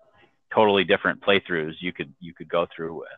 totally 0.54 0.84
different 0.84 1.22
playthroughs 1.22 1.74
you 1.80 1.92
could 1.92 2.12
you 2.20 2.34
could 2.34 2.48
go 2.48 2.66
through 2.74 2.98
with. 2.98 3.08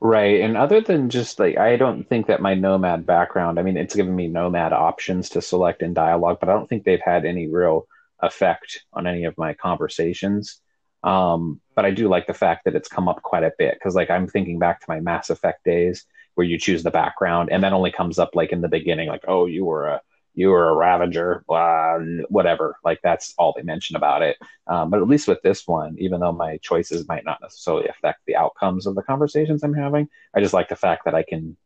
Right. 0.00 0.40
And 0.40 0.56
other 0.56 0.80
than 0.80 1.10
just 1.10 1.38
like, 1.38 1.58
I 1.58 1.76
don't 1.76 2.08
think 2.08 2.28
that 2.28 2.40
my 2.40 2.54
Nomad 2.54 3.04
background, 3.04 3.58
I 3.58 3.62
mean, 3.62 3.76
it's 3.76 3.94
given 3.94 4.16
me 4.16 4.28
Nomad 4.28 4.72
options 4.72 5.28
to 5.30 5.42
select 5.42 5.82
in 5.82 5.92
dialogue, 5.92 6.38
but 6.40 6.48
I 6.48 6.54
don't 6.54 6.66
think 6.66 6.84
they've 6.84 7.02
had 7.04 7.26
any 7.26 7.48
real 7.48 7.86
effect 8.22 8.82
on 8.94 9.06
any 9.06 9.24
of 9.24 9.36
my 9.36 9.52
conversations. 9.52 10.58
Um, 11.02 11.60
but 11.74 11.84
I 11.84 11.90
do 11.90 12.08
like 12.08 12.26
the 12.26 12.34
fact 12.34 12.64
that 12.64 12.74
it's 12.74 12.88
come 12.88 13.08
up 13.08 13.22
quite 13.22 13.44
a 13.44 13.52
bit 13.58 13.74
because, 13.74 13.94
like, 13.94 14.10
I'm 14.10 14.26
thinking 14.26 14.58
back 14.58 14.80
to 14.80 14.86
my 14.88 15.00
Mass 15.00 15.28
Effect 15.28 15.64
days 15.64 16.06
where 16.34 16.46
you 16.46 16.58
choose 16.58 16.82
the 16.82 16.90
background 16.90 17.50
and 17.52 17.62
that 17.62 17.74
only 17.74 17.92
comes 17.92 18.18
up 18.18 18.30
like 18.34 18.52
in 18.52 18.62
the 18.62 18.68
beginning, 18.68 19.08
like, 19.08 19.24
oh, 19.28 19.44
you 19.44 19.66
were 19.66 19.86
a 19.86 20.00
you 20.34 20.48
were 20.48 20.68
a 20.68 20.74
Ravager, 20.74 21.44
blah, 21.46 21.98
whatever. 22.28 22.76
Like 22.84 23.00
that's 23.02 23.34
all 23.36 23.52
they 23.54 23.62
mention 23.62 23.96
about 23.96 24.22
it. 24.22 24.36
Um, 24.66 24.90
but 24.90 25.00
at 25.00 25.08
least 25.08 25.28
with 25.28 25.42
this 25.42 25.66
one, 25.66 25.96
even 25.98 26.20
though 26.20 26.32
my 26.32 26.58
choices 26.58 27.08
might 27.08 27.24
not 27.24 27.40
necessarily 27.42 27.88
affect 27.88 28.20
the 28.26 28.36
outcomes 28.36 28.86
of 28.86 28.94
the 28.94 29.02
conversations 29.02 29.62
I'm 29.62 29.74
having, 29.74 30.08
I 30.34 30.40
just 30.40 30.54
like 30.54 30.68
the 30.68 30.76
fact 30.76 31.04
that 31.04 31.14
I 31.14 31.22
can 31.22 31.56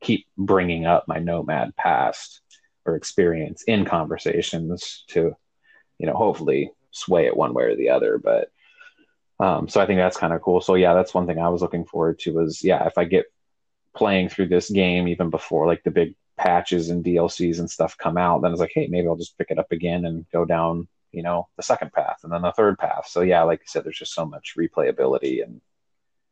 keep 0.00 0.26
bringing 0.36 0.86
up 0.86 1.06
my 1.06 1.18
Nomad 1.18 1.76
past 1.76 2.40
or 2.84 2.96
experience 2.96 3.62
in 3.64 3.84
conversations 3.84 5.04
to, 5.08 5.36
you 5.98 6.06
know, 6.06 6.14
hopefully 6.14 6.72
sway 6.90 7.26
it 7.26 7.36
one 7.36 7.54
way 7.54 7.64
or 7.64 7.76
the 7.76 7.90
other. 7.90 8.18
But 8.18 8.50
um, 9.38 9.68
so 9.68 9.80
I 9.80 9.86
think 9.86 9.98
that's 9.98 10.16
kind 10.16 10.32
of 10.32 10.42
cool. 10.42 10.60
So 10.60 10.74
yeah, 10.74 10.94
that's 10.94 11.14
one 11.14 11.26
thing 11.26 11.38
I 11.38 11.48
was 11.48 11.62
looking 11.62 11.84
forward 11.84 12.18
to 12.20 12.34
was 12.34 12.64
yeah, 12.64 12.86
if 12.86 12.98
I 12.98 13.04
get 13.04 13.26
playing 13.94 14.28
through 14.28 14.48
this 14.48 14.70
game 14.70 15.08
even 15.08 15.30
before 15.30 15.66
like 15.66 15.82
the 15.82 15.90
big 15.90 16.14
patches 16.40 16.88
and 16.88 17.04
DLCs 17.04 17.58
and 17.58 17.70
stuff 17.70 17.98
come 17.98 18.16
out, 18.16 18.40
then 18.40 18.50
it's 18.50 18.60
like, 18.60 18.72
hey, 18.74 18.86
maybe 18.86 19.06
I'll 19.06 19.16
just 19.16 19.36
pick 19.36 19.50
it 19.50 19.58
up 19.58 19.70
again 19.72 20.06
and 20.06 20.24
go 20.32 20.46
down, 20.46 20.88
you 21.12 21.22
know, 21.22 21.48
the 21.58 21.62
second 21.62 21.92
path 21.92 22.20
and 22.22 22.32
then 22.32 22.40
the 22.40 22.52
third 22.52 22.78
path. 22.78 23.06
So 23.08 23.20
yeah, 23.20 23.42
like 23.42 23.60
you 23.60 23.66
said, 23.68 23.84
there's 23.84 23.98
just 23.98 24.14
so 24.14 24.24
much 24.24 24.54
replayability 24.58 25.44
and 25.44 25.60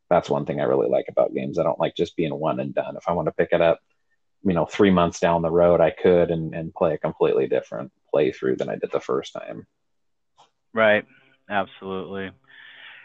that's 0.08 0.30
one 0.30 0.46
thing 0.46 0.60
I 0.60 0.64
really 0.64 0.88
like 0.88 1.04
about 1.10 1.34
games. 1.34 1.58
I 1.58 1.62
don't 1.62 1.78
like 1.78 1.94
just 1.94 2.16
being 2.16 2.34
one 2.34 2.58
and 2.58 2.74
done. 2.74 2.96
If 2.96 3.06
I 3.06 3.12
want 3.12 3.26
to 3.26 3.32
pick 3.32 3.50
it 3.52 3.60
up, 3.60 3.80
you 4.42 4.54
know, 4.54 4.64
three 4.64 4.90
months 4.90 5.20
down 5.20 5.42
the 5.42 5.50
road, 5.50 5.82
I 5.82 5.90
could 5.90 6.30
and, 6.30 6.54
and 6.54 6.74
play 6.74 6.94
a 6.94 6.98
completely 6.98 7.46
different 7.46 7.92
playthrough 8.14 8.56
than 8.56 8.70
I 8.70 8.76
did 8.76 8.90
the 8.90 9.00
first 9.00 9.34
time. 9.34 9.66
Right. 10.72 11.04
Absolutely. 11.50 12.30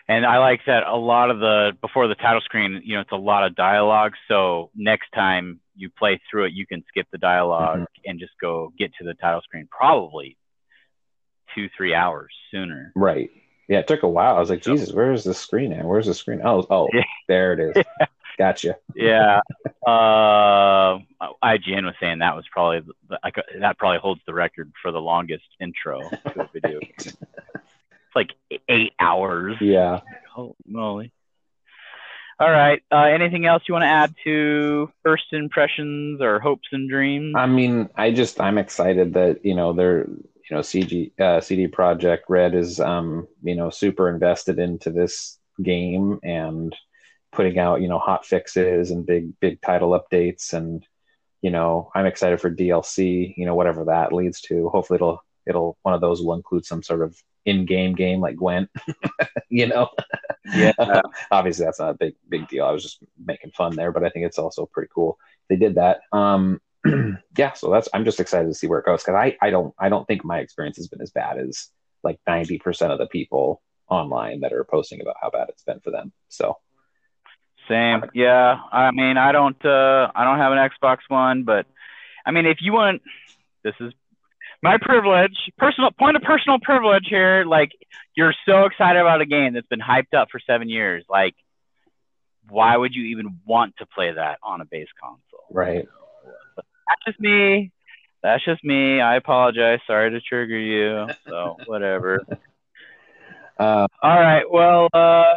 And 0.08 0.26
I 0.26 0.38
like 0.38 0.62
that 0.68 0.84
a 0.88 0.96
lot 0.96 1.32
of 1.32 1.40
the 1.40 1.72
before 1.82 2.08
the 2.08 2.16
title 2.16 2.42
screen, 2.42 2.82
you 2.86 2.96
know, 2.96 3.02
it's 3.02 3.12
a 3.12 3.18
lot 3.18 3.46
of 3.46 3.56
dialogue. 3.56 4.14
So 4.30 4.70
next 4.74 5.12
time 5.14 5.60
you 5.76 5.90
play 5.90 6.22
through 6.30 6.46
it, 6.46 6.54
you 6.54 6.66
can 6.66 6.84
skip 6.88 7.08
the 7.12 7.18
dialog 7.18 7.80
mm-hmm. 7.80 8.02
and 8.06 8.20
just 8.20 8.34
go 8.40 8.72
get 8.78 8.92
to 8.96 9.04
the 9.04 9.14
title 9.16 9.42
screen 9.42 9.68
probably 9.70 10.38
two, 11.56 11.70
three 11.76 11.94
hours 11.94 12.34
sooner. 12.52 12.92
Right. 12.96 13.30
Yeah, 13.68 13.80
it 13.80 13.88
took 13.88 14.04
a 14.04 14.08
while. 14.08 14.36
I 14.36 14.40
was 14.40 14.50
like, 14.50 14.64
so, 14.64 14.74
Jesus, 14.74 14.94
where's 14.94 15.24
the 15.24 15.34
screen 15.34 15.74
at? 15.74 15.86
Where's 15.86 16.08
the 16.08 16.14
screen? 16.14 16.42
Oh, 16.44 16.66
oh, 16.70 16.90
yeah. 16.94 17.04
there 17.28 17.54
it 17.54 17.78
is. 17.78 17.84
Gotcha. 18.38 18.78
yeah. 18.96 19.40
Uh, 19.86 21.00
IGN 21.44 21.84
was 21.84 21.94
saying 22.00 22.20
that 22.20 22.38
was 22.38 22.46
probably 22.50 22.80
the, 23.10 23.44
that 23.60 23.78
probably 23.78 24.00
holds 24.00 24.22
the 24.26 24.34
record 24.34 24.72
for 24.82 24.94
the 24.94 25.02
longest 25.02 25.44
intro 25.60 26.00
to 26.00 26.42
a 26.42 26.50
video. 26.54 26.80
right. 26.82 26.94
It's 27.06 27.18
like 28.16 28.30
eight 28.70 28.94
hours. 28.98 29.58
Yeah. 29.60 30.00
Holy 30.34 30.56
moly. 30.66 31.12
All 32.44 32.52
right. 32.52 32.84
Uh, 32.92 33.06
anything 33.06 33.46
else 33.46 33.64
you 33.70 33.74
want 33.74 33.84
to 33.84 33.88
add 33.88 34.14
to 34.26 34.92
first 35.02 35.32
impressions 35.32 36.20
or 36.20 36.42
hopes 36.42 36.68
and 36.74 36.90
dreams? 36.90 37.36
I 37.38 37.46
mean, 37.46 37.88
I 37.96 38.12
just 38.12 38.42
I'm 38.42 38.58
excited 38.58 39.14
that 39.14 39.46
you 39.46 39.56
know 39.56 39.72
they're 39.72 40.10
you 40.10 40.52
know 40.52 40.60
CG 40.60 41.18
uh, 41.18 41.40
CD 41.40 41.70
Projekt 41.70 42.24
Red 42.28 42.54
is 42.54 42.82
um 42.82 43.30
you 43.44 43.56
know 43.56 43.70
super 43.70 44.10
invested 44.10 44.60
into 44.60 44.90
this 44.90 45.40
game 45.64 46.20
and 46.22 46.76
putting 47.32 47.60
out 47.60 47.82
you 47.82 47.88
know 47.88 47.98
hot 47.98 48.26
fixes 48.26 48.92
and 48.92 49.06
big 49.06 49.40
big 49.40 49.62
title 49.62 49.98
updates 49.98 50.52
and 50.52 50.86
you 51.42 51.50
know 51.50 51.92
I'm 51.96 52.06
excited 52.06 52.42
for 52.42 52.54
DLC 52.54 53.36
you 53.38 53.46
know 53.46 53.56
whatever 53.56 53.86
that 53.86 54.12
leads 54.12 54.42
to. 54.42 54.68
Hopefully 54.68 54.98
it'll 54.98 55.24
it'll 55.46 55.78
one 55.84 55.94
of 55.94 56.02
those 56.02 56.22
will 56.22 56.34
include 56.34 56.66
some 56.66 56.84
sort 56.84 57.02
of 57.02 57.16
in-game 57.46 57.94
game 57.94 58.22
like 58.22 58.36
Gwent, 58.36 58.70
you 59.50 59.68
know. 59.68 59.90
Yeah. 60.46 60.74
Obviously, 61.32 61.66
that's 61.66 61.80
not 61.80 61.92
a 61.92 61.98
big 61.98 62.16
big 62.30 62.48
deal. 62.48 62.66
I 62.66 62.72
was 62.72 62.84
just 62.84 63.00
making 63.24 63.52
fun 63.52 63.76
there, 63.76 63.92
but 63.92 64.04
I 64.04 64.10
think 64.10 64.26
it's 64.26 64.40
also 64.40 64.66
pretty 64.66 64.90
cool 64.94 65.18
they 65.50 65.56
did 65.56 65.76
that. 65.76 66.02
Um, 66.12 66.62
yeah, 67.38 67.54
so 67.54 67.72
that's 67.72 67.90
I'm 67.94 68.06
just 68.06 68.20
excited 68.20 68.48
to 68.48 68.54
see 68.54 68.68
where 68.68 68.80
it 68.80 68.86
goes 68.86 69.04
because 69.04 69.16
I 69.16 69.38
I 69.42 69.50
don't 69.50 69.74
I 69.78 69.90
don't 69.90 70.06
think 70.08 70.24
my 70.24 70.40
experience 70.40 70.78
has 70.78 70.88
been 70.88 71.02
as 71.02 71.12
bad 71.12 71.38
as 71.38 71.70
like 72.04 72.20
90 72.28 72.60
percent 72.60 72.92
of 72.92 73.00
the 73.00 73.08
people 73.08 73.62
online 73.90 74.42
that 74.42 74.54
are 74.54 74.64
posting 74.64 75.02
about 75.02 75.16
how 75.22 75.30
bad 75.30 75.50
it's 75.50 75.64
been 75.64 75.80
for 75.80 75.92
them. 75.92 76.12
So. 76.30 76.58
Same, 77.70 78.04
yeah. 78.14 78.60
I 78.74 78.92
mean, 78.92 79.16
I 79.16 79.32
don't, 79.32 79.64
uh, 79.64 80.12
I 80.14 80.26
don't 80.26 80.38
have 80.38 80.52
an 80.52 80.58
Xbox 80.58 80.98
One, 81.08 81.44
but 81.44 81.66
I 82.26 82.32
mean, 82.32 82.46
if 82.46 82.58
you 82.60 82.74
want, 82.74 83.02
this 83.64 83.74
is 83.80 83.94
my 84.64 84.78
privilege, 84.82 85.36
personal 85.58 85.92
point 85.92 86.16
of 86.16 86.24
personal 86.24 86.58
privilege 86.60 87.06
here. 87.10 87.44
Like 87.46 87.72
you're 88.16 88.34
so 88.48 88.64
excited 88.66 89.00
about 89.00 89.20
a 89.22 89.26
game 89.26 89.54
that's 89.54 89.68
been 89.68 89.82
hyped 89.82 90.18
up 90.18 90.30
for 90.32 90.40
seven 90.40 90.70
years. 90.70 91.04
Like, 91.10 91.36
why 92.50 92.76
would 92.76 92.96
you 92.96 93.04
even 93.08 93.40
want 93.46 93.76
to 93.78 93.86
play 93.86 94.14
that 94.14 94.40
on 94.42 94.62
a 94.62 94.66
base 94.66 94.88
console? 95.00 95.46
Right. 95.52 95.86
That's 96.56 97.06
just 97.06 97.20
me. 97.20 97.72
That's 98.24 98.44
just 98.46 98.64
me. 98.64 99.02
I 99.02 99.18
apologize. 99.18 99.80
Sorry 99.86 100.12
to 100.12 100.22
trigger 100.22 100.58
you. 100.58 101.08
So 101.28 101.58
whatever. 101.68 102.22
Uh, 103.60 103.86
All 104.02 104.20
right. 104.20 104.50
Well, 104.50 104.90
uh, 104.94 105.36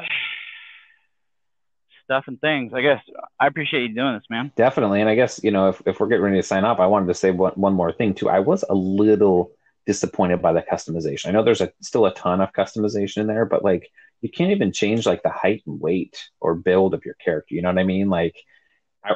stuff 2.07 2.25
and 2.29 2.41
things. 2.41 2.73
I 2.73 2.81
guess 2.81 3.03
I 3.39 3.47
appreciate 3.47 3.83
you 3.83 3.95
doing 3.95 4.15
this, 4.15 4.25
man. 4.31 4.51
Definitely. 4.57 5.01
And 5.01 5.11
I 5.11 5.15
guess, 5.15 5.41
you 5.45 5.51
know, 5.51 5.69
if, 5.69 5.83
if 5.87 6.01
we're 6.01 6.07
getting 6.07 6.25
ready 6.25 6.39
to 6.39 6.43
sign 6.43 6.65
off, 6.65 6.81
I 6.81 6.87
wanted 6.87 7.09
to 7.09 7.15
say 7.15 7.31
one, 7.31 7.53
one 7.53 7.75
more 7.75 7.93
thing 7.93 8.15
too. 8.15 8.31
I 8.31 8.41
was 8.41 8.65
a 8.69 8.75
little 8.75 9.51
disappointed 9.85 10.41
by 10.41 10.53
the 10.53 10.63
customization. 10.63 11.27
I 11.27 11.33
know 11.33 11.45
there's 11.45 11.61
a, 11.61 11.73
still 11.83 12.07
a 12.07 12.15
ton 12.15 12.41
of 12.41 12.53
customization 12.53 13.19
in 13.19 13.27
there, 13.27 13.45
but 13.45 13.63
like 13.63 13.91
you 14.23 14.31
can't 14.31 14.51
even 14.53 14.73
change 14.73 15.05
like 15.05 15.23
the 15.23 15.31
height 15.31 15.63
and 15.67 15.81
weight 15.81 16.17
or 16.41 16.55
build 16.55 16.95
of 16.95 17.05
your 17.05 17.15
character. 17.15 17.55
You 17.55 17.63
know 17.63 17.69
what 17.69 17.79
I 17.79 17.85
mean? 17.85 18.09
Like 18.09 18.37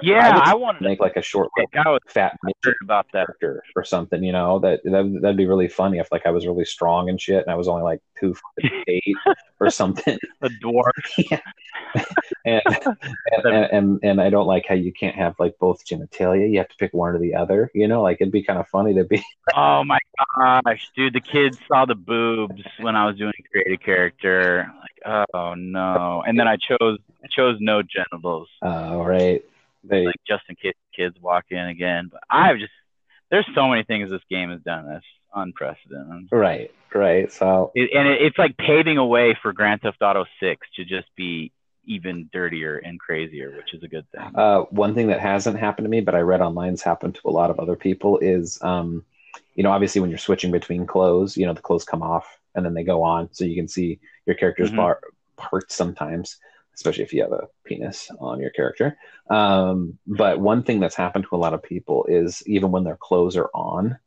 yeah, 0.02 0.38
I, 0.44 0.52
I 0.52 0.54
want 0.54 0.78
to 0.78 0.84
make 0.84 1.00
like 1.00 1.16
a 1.16 1.22
short, 1.22 1.50
I 1.58 1.88
was 1.88 2.00
fat 2.06 2.36
about 2.82 3.06
that 3.12 3.26
character 3.40 3.62
or 3.76 3.84
something. 3.84 4.22
You 4.22 4.32
know 4.32 4.58
that 4.60 4.82
that 4.84 5.18
that'd 5.22 5.36
be 5.36 5.46
really 5.46 5.68
funny 5.68 5.98
if 5.98 6.08
like 6.12 6.26
I 6.26 6.30
was 6.30 6.46
really 6.46 6.64
strong 6.64 7.08
and 7.08 7.20
shit, 7.20 7.42
and 7.42 7.50
I 7.50 7.54
was 7.54 7.68
only 7.68 7.82
like 7.82 8.00
two 8.18 8.34
eight 8.86 9.16
or 9.60 9.70
something. 9.70 10.18
A 10.42 10.48
dwarf. 10.62 10.90
yeah. 11.30 11.40
and, 12.44 12.62
and, 12.66 12.96
and, 13.44 13.68
and 13.72 14.00
and 14.02 14.20
I 14.20 14.30
don't 14.30 14.46
like 14.46 14.66
how 14.68 14.74
you 14.74 14.92
can't 14.92 15.16
have 15.16 15.34
like 15.38 15.58
both 15.58 15.84
genitalia. 15.86 16.50
You 16.50 16.58
have 16.58 16.68
to 16.68 16.76
pick 16.76 16.92
one 16.92 17.14
or 17.14 17.18
the 17.18 17.34
other. 17.34 17.70
You 17.74 17.88
know, 17.88 18.02
like 18.02 18.18
it'd 18.20 18.32
be 18.32 18.42
kind 18.42 18.58
of 18.58 18.68
funny 18.68 18.94
to 18.94 19.04
be. 19.04 19.22
oh 19.54 19.84
my 19.84 19.98
gosh, 20.36 20.90
dude! 20.96 21.14
The 21.14 21.20
kids 21.20 21.58
saw 21.68 21.84
the 21.84 21.94
boobs 21.94 22.62
when 22.80 22.96
I 22.96 23.06
was 23.06 23.16
doing 23.16 23.32
create 23.50 23.72
a 23.72 23.82
character. 23.82 24.70
Like, 24.80 25.34
oh 25.34 25.54
no! 25.54 26.22
And 26.26 26.38
then 26.38 26.48
I 26.48 26.56
chose 26.56 26.98
I 27.24 27.28
chose 27.28 27.56
no 27.60 27.82
genitals. 27.82 28.48
Oh 28.62 29.02
right 29.02 29.42
they, 29.84 30.06
like 30.06 30.20
just 30.26 30.42
in 30.48 30.56
case 30.56 30.74
kids 30.94 31.16
walk 31.20 31.46
in 31.50 31.58
again. 31.58 32.08
But 32.10 32.20
I've 32.28 32.58
just 32.58 32.72
there's 33.30 33.46
so 33.54 33.68
many 33.68 33.84
things 33.84 34.10
this 34.10 34.22
game 34.30 34.50
has 34.50 34.60
done 34.60 34.86
that's 34.88 35.04
unprecedented. 35.34 36.28
Right, 36.32 36.72
right. 36.94 37.32
So 37.32 37.72
it, 37.74 37.90
and 37.94 38.08
it, 38.08 38.22
it's 38.22 38.38
like 38.38 38.56
paving 38.56 38.98
a 38.98 39.06
way 39.06 39.36
for 39.40 39.52
Grand 39.52 39.82
Theft 39.82 40.02
Auto 40.02 40.24
Six 40.40 40.66
to 40.76 40.84
just 40.84 41.08
be 41.16 41.52
even 41.84 42.28
dirtier 42.32 42.78
and 42.78 43.00
crazier, 43.00 43.54
which 43.56 43.74
is 43.74 43.82
a 43.82 43.88
good 43.88 44.06
thing. 44.10 44.30
Uh, 44.34 44.60
one 44.70 44.94
thing 44.94 45.08
that 45.08 45.20
hasn't 45.20 45.58
happened 45.58 45.86
to 45.86 45.88
me, 45.88 46.00
but 46.00 46.14
I 46.14 46.20
read 46.20 46.40
online's 46.40 46.82
happened 46.82 47.14
to 47.16 47.20
a 47.24 47.30
lot 47.30 47.50
of 47.50 47.58
other 47.58 47.76
people, 47.76 48.18
is 48.18 48.62
um, 48.62 49.04
you 49.54 49.62
know, 49.62 49.70
obviously 49.70 50.00
when 50.00 50.10
you're 50.10 50.18
switching 50.18 50.50
between 50.50 50.86
clothes, 50.86 51.36
you 51.36 51.46
know, 51.46 51.54
the 51.54 51.62
clothes 51.62 51.84
come 51.84 52.02
off 52.02 52.38
and 52.54 52.64
then 52.64 52.74
they 52.74 52.84
go 52.84 53.02
on, 53.02 53.28
so 53.32 53.44
you 53.44 53.56
can 53.56 53.68
see 53.68 53.98
your 54.26 54.36
character's 54.36 54.68
mm-hmm. 54.68 54.76
bar- 54.76 55.00
parts 55.36 55.74
sometimes 55.74 56.38
especially 56.74 57.04
if 57.04 57.12
you 57.12 57.22
have 57.22 57.32
a 57.32 57.48
penis 57.64 58.10
on 58.20 58.40
your 58.40 58.50
character. 58.50 58.96
Um, 59.28 59.98
but 60.06 60.40
one 60.40 60.62
thing 60.62 60.80
that's 60.80 60.94
happened 60.94 61.26
to 61.28 61.36
a 61.36 61.38
lot 61.38 61.54
of 61.54 61.62
people 61.62 62.06
is 62.08 62.42
even 62.46 62.70
when 62.70 62.84
their 62.84 62.96
clothes 62.96 63.36
are 63.36 63.50
on, 63.54 63.98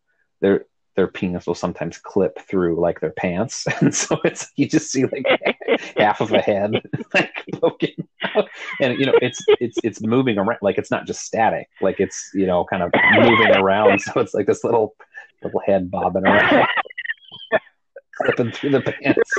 their 0.41 0.65
their 0.95 1.07
penis 1.07 1.47
will 1.47 1.55
sometimes 1.55 1.97
clip 1.97 2.37
through 2.39 2.79
like 2.79 2.99
their 2.99 3.11
pants, 3.11 3.65
and 3.81 3.93
so 3.93 4.19
it's 4.23 4.51
you 4.55 4.67
just 4.67 4.91
see 4.91 5.05
like 5.05 5.25
half 5.97 6.21
of 6.21 6.31
a 6.31 6.39
head 6.39 6.81
like 7.13 7.33
poking 7.53 8.07
out. 8.23 8.47
and 8.79 8.99
you 8.99 9.05
know 9.05 9.17
it's 9.21 9.43
it's 9.59 9.77
it's 9.83 10.01
moving 10.01 10.37
around 10.37 10.59
like 10.61 10.77
it's 10.77 10.91
not 10.91 11.05
just 11.05 11.21
static 11.21 11.67
like 11.81 11.99
it's 11.99 12.31
you 12.33 12.45
know 12.45 12.63
kind 12.65 12.83
of 12.83 12.91
moving 13.15 13.55
around 13.55 13.99
so 14.01 14.19
it's 14.19 14.33
like 14.33 14.45
this 14.45 14.63
little 14.63 14.95
little 15.43 15.61
head 15.65 15.89
bobbing 15.89 16.25
around 16.25 16.67
slipping 18.21 18.51
through 18.51 18.69
the 18.69 18.81
pants 18.81 19.31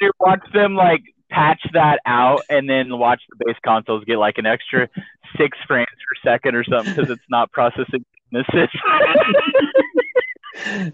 Dude, 0.00 0.12
watch 0.20 0.40
them 0.52 0.74
like 0.74 1.02
patch 1.32 1.62
that 1.72 2.00
out 2.04 2.42
and 2.50 2.68
then 2.68 2.98
watch 2.98 3.22
the 3.30 3.44
base 3.44 3.56
consoles 3.64 4.04
get 4.04 4.18
like 4.18 4.38
an 4.38 4.46
extra 4.46 4.88
six 5.36 5.58
frames 5.66 5.88
per 5.88 6.30
second 6.30 6.54
or 6.54 6.62
something 6.62 6.94
because 6.94 7.10
it's 7.10 7.22
not 7.30 7.50
processing 7.52 8.04
misses. 8.30 8.68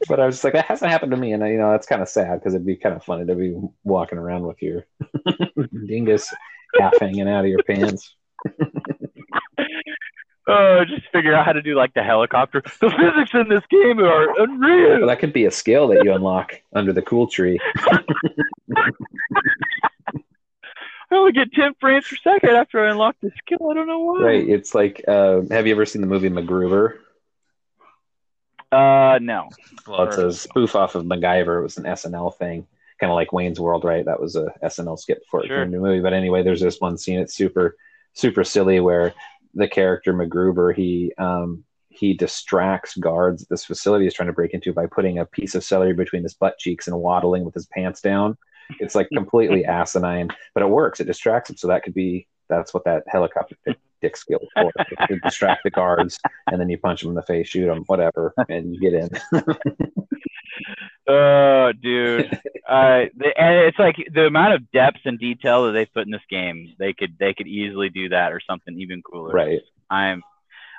but 0.09 0.21
I 0.21 0.27
was 0.27 0.37
just 0.37 0.45
like, 0.45 0.53
that 0.53 0.67
hasn't 0.67 0.91
happened 0.91 1.11
to 1.11 1.17
me, 1.17 1.33
and 1.33 1.43
uh, 1.43 1.47
you 1.47 1.59
know 1.59 1.73
that's 1.73 1.87
kind 1.87 2.03
of 2.03 2.09
sad 2.09 2.39
because 2.39 2.55
it'd 2.55 2.67
be 2.67 2.77
kind 2.77 2.95
of 2.95 3.05
funny 3.05 3.27
to 3.27 3.35
be 3.35 3.61
walking 3.85 4.19
around 4.19 4.45
with 4.45 4.63
your 4.63 4.87
dingus 5.87 6.33
half 6.79 6.99
hanging 7.01 7.29
out 7.29 7.45
of 7.45 7.51
your 7.51 7.63
pants. 7.65 8.15
oh, 10.49 10.85
just 10.85 11.09
figure 11.13 11.35
out 11.35 11.45
how 11.45 11.53
to 11.53 11.63
do 11.63 11.75
like 11.75 11.93
the 11.95 12.03
helicopter. 12.03 12.63
The 12.81 12.91
physics 12.91 13.31
in 13.35 13.49
this 13.49 13.65
game 13.71 13.99
are 13.99 14.41
unreal. 14.41 14.99
Well, 14.99 15.09
that 15.09 15.19
could 15.19 15.33
be 15.33 15.47
a 15.47 15.51
skill 15.51 15.89
that 15.89 16.05
you 16.05 16.13
unlock 16.13 16.61
under 16.75 16.93
the 16.93 17.03
cool 17.03 17.27
tree. 17.27 17.59
I 21.19 21.21
only 21.21 21.33
get 21.33 21.53
10 21.53 21.75
frames 21.81 22.07
per 22.09 22.17
second 22.17 22.51
after 22.51 22.85
I 22.85 22.91
unlock 22.91 23.17
the 23.21 23.31
skill. 23.39 23.71
I 23.71 23.75
don't 23.75 23.89
know 23.89 23.99
why. 24.01 24.23
Right? 24.23 24.49
It's 24.49 24.75
like, 24.75 25.03
uh, 25.09 25.43
have 25.51 25.67
you 25.67 25.75
ever 25.75 25.85
seen 25.85 26.01
the 26.01 26.07
movie 26.07 26.31
MacGruber? 26.31 26.99
Uh, 28.71 29.19
no. 29.21 29.49
Well, 29.87 30.05
it's 30.05 30.19
a 30.19 30.33
spoof 30.33 30.77
off 30.77 30.95
of 30.95 31.05
MacGyver. 31.05 31.59
It 31.59 31.63
was 31.63 31.79
an 31.79 31.85
SNL 31.85 32.37
thing, 32.37 32.67
kind 33.01 33.11
of 33.11 33.17
like 33.17 33.33
Wayne's 33.33 33.59
World, 33.59 33.85
right? 33.85 34.05
That 34.05 34.21
was 34.21 34.37
a 34.37 34.53
SNL 34.63 34.99
skit 34.99 35.21
before 35.21 35.43
it 35.43 35.49
Sure. 35.49 35.57
turned 35.57 35.75
into 35.75 35.85
a 35.85 35.89
movie. 35.89 36.03
But 36.03 36.13
anyway, 36.13 36.43
there's 36.43 36.61
this 36.61 36.81
one 36.81 36.99
scene. 36.99 37.19
It's 37.19 37.35
super, 37.35 37.77
super 38.13 38.45
silly 38.45 38.79
where 38.81 39.15
the 39.55 39.67
character 39.67 40.13
MacGruber 40.13 40.75
he 40.75 41.13
um, 41.19 41.65
he 41.89 42.15
distracts 42.15 42.97
guards 42.97 43.43
at 43.43 43.49
this 43.49 43.65
facility 43.65 44.07
is 44.07 44.15
trying 44.15 44.29
to 44.29 44.33
break 44.33 44.55
into 44.55 44.73
by 44.73 44.87
putting 44.87 45.19
a 45.19 45.27
piece 45.27 45.57
of 45.57 45.65
celery 45.65 45.95
between 45.95 46.23
his 46.23 46.35
butt 46.35 46.57
cheeks 46.59 46.87
and 46.87 46.97
waddling 46.97 47.45
with 47.45 47.55
his 47.55 47.67
pants 47.67 48.01
down. 48.01 48.37
It's 48.81 48.95
like 48.95 49.09
completely 49.15 49.65
asinine, 49.67 50.29
but 50.55 50.63
it 50.63 50.69
works. 50.69 51.01
It 51.01 51.07
distracts 51.07 51.51
him. 51.51 51.57
So 51.57 51.69
that 51.69 51.83
could 51.83 51.95
be 51.95 52.27
that's 52.49 52.73
what 52.73 52.85
that 52.85 53.05
helicopter 53.07 53.57
dick, 53.67 53.77
dick 54.01 54.17
skill 54.17 54.41
is 54.43 54.49
for. 54.55 54.73
You 55.11 55.21
distract 55.21 55.65
the 55.65 55.71
guards, 55.71 56.19
and 56.51 56.61
then 56.61 56.69
you 56.69 56.79
punch 56.79 57.03
them 57.03 57.11
in 57.11 57.15
the 57.15 57.23
face, 57.23 57.49
shoot 57.49 57.67
them, 57.67 57.85
whatever, 57.87 58.35
and 58.49 58.75
you 58.75 58.81
get 58.81 58.95
in. 58.95 59.11
Oh, 61.11 61.73
dude. 61.81 62.35
uh, 62.69 63.07
the, 63.17 63.33
and 63.37 63.57
it's 63.67 63.79
like 63.79 63.97
the 64.13 64.27
amount 64.27 64.55
of 64.55 64.71
depth 64.73 64.99
and 65.07 65.19
detail 65.19 65.65
that 65.67 65.73
they 65.73 65.87
put 65.87 66.05
in 66.05 66.11
this 66.11 66.21
game. 66.29 66.75
They 66.79 66.93
could 66.93 67.17
they 67.19 67.33
could 67.33 67.47
easily 67.47 67.89
do 67.89 68.11
that 68.11 68.33
or 68.33 68.41
something 68.47 68.79
even 68.79 69.03
cooler. 69.03 69.33
right. 69.33 69.61
I'm 69.89 70.23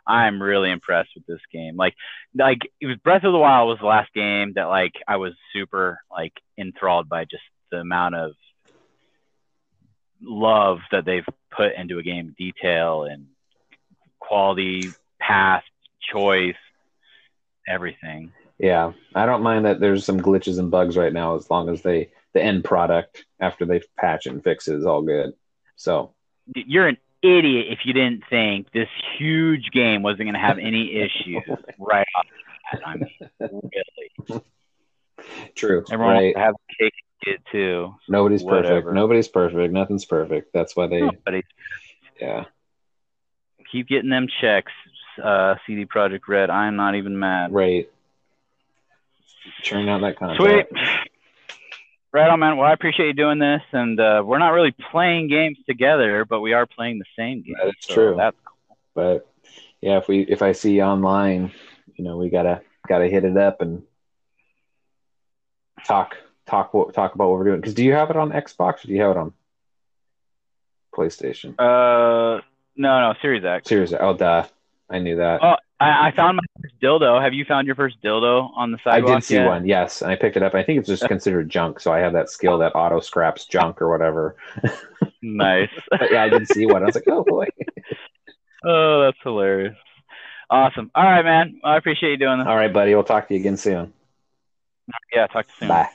I'm 0.05 0.41
really 0.41 0.69
impressed 0.69 1.09
with 1.15 1.25
this 1.25 1.41
game. 1.51 1.75
Like 1.77 1.95
like 2.35 2.59
it 2.79 2.85
was 2.85 2.97
Breath 2.97 3.23
of 3.23 3.33
the 3.33 3.39
Wild 3.39 3.69
was 3.69 3.79
the 3.79 3.87
last 3.87 4.13
game 4.13 4.53
that 4.53 4.65
like 4.65 4.93
I 5.07 5.17
was 5.17 5.33
super 5.51 5.99
like 6.11 6.33
enthralled 6.59 7.09
by 7.09 7.25
just 7.25 7.43
the 7.71 7.77
amount 7.77 8.15
of 8.15 8.31
love 10.21 10.79
that 10.91 11.05
they've 11.05 11.25
put 11.51 11.75
into 11.75 11.97
a 11.97 12.03
game, 12.03 12.35
detail 12.37 13.03
and 13.03 13.27
quality, 14.19 14.89
path, 15.19 15.63
choice, 16.11 16.55
everything. 17.67 18.31
Yeah, 18.57 18.91
I 19.15 19.25
don't 19.25 19.43
mind 19.43 19.65
that 19.65 19.79
there's 19.79 20.05
some 20.05 20.19
glitches 20.19 20.59
and 20.59 20.69
bugs 20.69 20.97
right 20.97 21.13
now, 21.13 21.35
as 21.35 21.49
long 21.49 21.69
as 21.69 21.81
they 21.81 22.11
the 22.33 22.43
end 22.43 22.63
product 22.63 23.25
after 23.39 23.65
they 23.65 23.81
patch 23.97 24.25
and 24.27 24.43
fix 24.43 24.67
it 24.67 24.75
is 24.75 24.85
all 24.85 25.01
good. 25.01 25.33
So 25.75 26.13
You're 26.53 26.87
an 26.87 26.97
idiot 27.23 27.67
if 27.69 27.79
you 27.85 27.93
didn't 27.93 28.23
think 28.29 28.71
this 28.71 28.87
huge 29.17 29.69
game 29.71 30.03
wasn't 30.03 30.23
going 30.23 30.33
to 30.33 30.39
have 30.39 30.57
any 30.59 30.93
issues 31.01 31.43
oh 31.49 31.55
right 31.79 32.05
off 32.15 32.25
the 32.71 32.77
bat. 32.77 32.81
I 32.85 32.95
mean, 32.97 33.11
really. 34.29 34.41
true, 35.55 35.83
Everyone 35.91 36.15
right? 36.15 36.37
have 36.37 36.55
cake 36.79 36.93
it 37.25 37.41
too. 37.51 37.95
Nobody's 38.07 38.43
perfect. 38.43 38.91
Nobody's 38.91 39.27
perfect. 39.27 39.73
Nothing's 39.73 40.05
perfect. 40.05 40.53
That's 40.53 40.75
why 40.75 40.87
they, 40.87 41.43
yeah, 42.19 42.45
keep 43.71 43.87
getting 43.87 44.09
them 44.09 44.27
checks, 44.41 44.71
uh, 45.23 45.55
CD 45.65 45.85
Projekt 45.85 46.27
Red. 46.27 46.49
I'm 46.49 46.75
not 46.75 46.95
even 46.95 47.17
mad. 47.17 47.53
right. 47.53 47.89
Churn 49.61 49.89
out 49.89 50.01
that 50.01 50.17
content. 50.17 50.67
Sweet. 50.69 50.79
Right 52.11 52.29
on, 52.29 52.39
man. 52.39 52.57
Well, 52.57 52.67
I 52.67 52.73
appreciate 52.73 53.07
you 53.07 53.13
doing 53.13 53.39
this, 53.39 53.61
and 53.71 53.99
uh, 53.99 54.23
we're 54.25 54.39
not 54.39 54.49
really 54.49 54.73
playing 54.91 55.27
games 55.27 55.57
together, 55.67 56.25
but 56.25 56.41
we 56.41 56.53
are 56.53 56.65
playing 56.65 56.97
the 56.99 57.05
same 57.15 57.43
game. 57.43 57.55
That's 57.63 57.87
so 57.87 57.93
true. 57.93 58.15
That's 58.17 58.37
cool. 58.43 58.77
But 58.95 59.27
yeah, 59.81 59.97
if 59.97 60.07
we 60.07 60.21
if 60.21 60.41
I 60.41 60.53
see 60.53 60.75
you 60.75 60.81
online, 60.81 61.51
you 61.95 62.03
know, 62.03 62.17
we 62.17 62.29
gotta 62.29 62.61
gotta 62.87 63.07
hit 63.07 63.25
it 63.25 63.37
up 63.37 63.61
and 63.61 63.83
talk 65.85 66.15
talk 66.49 66.73
what 66.73 66.93
talk 66.93 67.15
about 67.15 67.29
what 67.29 67.39
we're 67.39 67.45
doing. 67.45 67.61
Because 67.61 67.73
do 67.73 67.83
you 67.83 67.93
have 67.93 68.09
it 68.09 68.17
on 68.17 68.31
Xbox 68.31 68.83
or 68.83 68.87
do 68.87 68.93
you 68.93 69.01
have 69.01 69.11
it 69.11 69.17
on 69.17 69.33
PlayStation? 70.95 71.55
uh, 71.59 72.41
no, 72.75 73.01
no, 73.01 73.13
Series 73.21 73.43
X. 73.43 73.67
Seriously, 73.67 73.97
oh 73.99 74.15
duh, 74.15 74.45
I 74.89 74.99
knew 74.99 75.17
that. 75.17 75.39
Oh, 75.43 75.55
I, 75.79 76.07
I 76.07 76.11
found 76.15 76.37
my 76.37 76.61
first 76.61 76.75
dildo. 76.81 77.21
Have 77.21 77.33
you 77.33 77.45
found 77.45 77.67
your 77.67 77.75
first 77.75 78.01
dildo 78.03 78.49
on 78.55 78.71
the 78.71 78.79
sidewalk? 78.83 79.11
I 79.11 79.15
did 79.15 79.23
see 79.23 79.35
yet? 79.35 79.47
one, 79.47 79.67
yes, 79.67 80.01
and 80.01 80.11
I 80.11 80.15
picked 80.15 80.35
it 80.37 80.43
up. 80.43 80.55
I 80.55 80.63
think 80.63 80.79
it's 80.79 80.87
just 80.87 81.07
considered 81.07 81.49
junk, 81.49 81.79
so 81.79 81.93
I 81.93 81.99
have 81.99 82.13
that 82.13 82.29
skill 82.29 82.57
that 82.59 82.73
auto 82.75 82.99
scraps 82.99 83.45
junk 83.45 83.81
or 83.81 83.89
whatever. 83.89 84.35
Nice. 85.21 85.69
Yeah, 86.11 86.23
I 86.23 86.29
did 86.29 86.47
see 86.47 86.65
one. 86.65 86.81
I 86.81 86.85
was 86.85 86.95
like, 86.95 87.07
oh 87.07 87.23
boy. 87.23 87.47
oh, 88.63 89.01
that's 89.03 89.17
hilarious. 89.21 89.75
Awesome. 90.49 90.89
All 90.95 91.03
right, 91.03 91.23
man. 91.23 91.59
I 91.63 91.77
appreciate 91.77 92.11
you 92.11 92.17
doing 92.17 92.39
this. 92.39 92.47
All 92.47 92.55
right, 92.55 92.71
buddy. 92.73 92.95
We'll 92.95 93.03
talk 93.03 93.27
to 93.27 93.33
you 93.33 93.39
again 93.39 93.57
soon. 93.57 93.93
Yeah, 95.13 95.27
talk 95.27 95.45
to 95.45 95.51
you 95.51 95.55
soon. 95.59 95.67
Bye. 95.67 95.89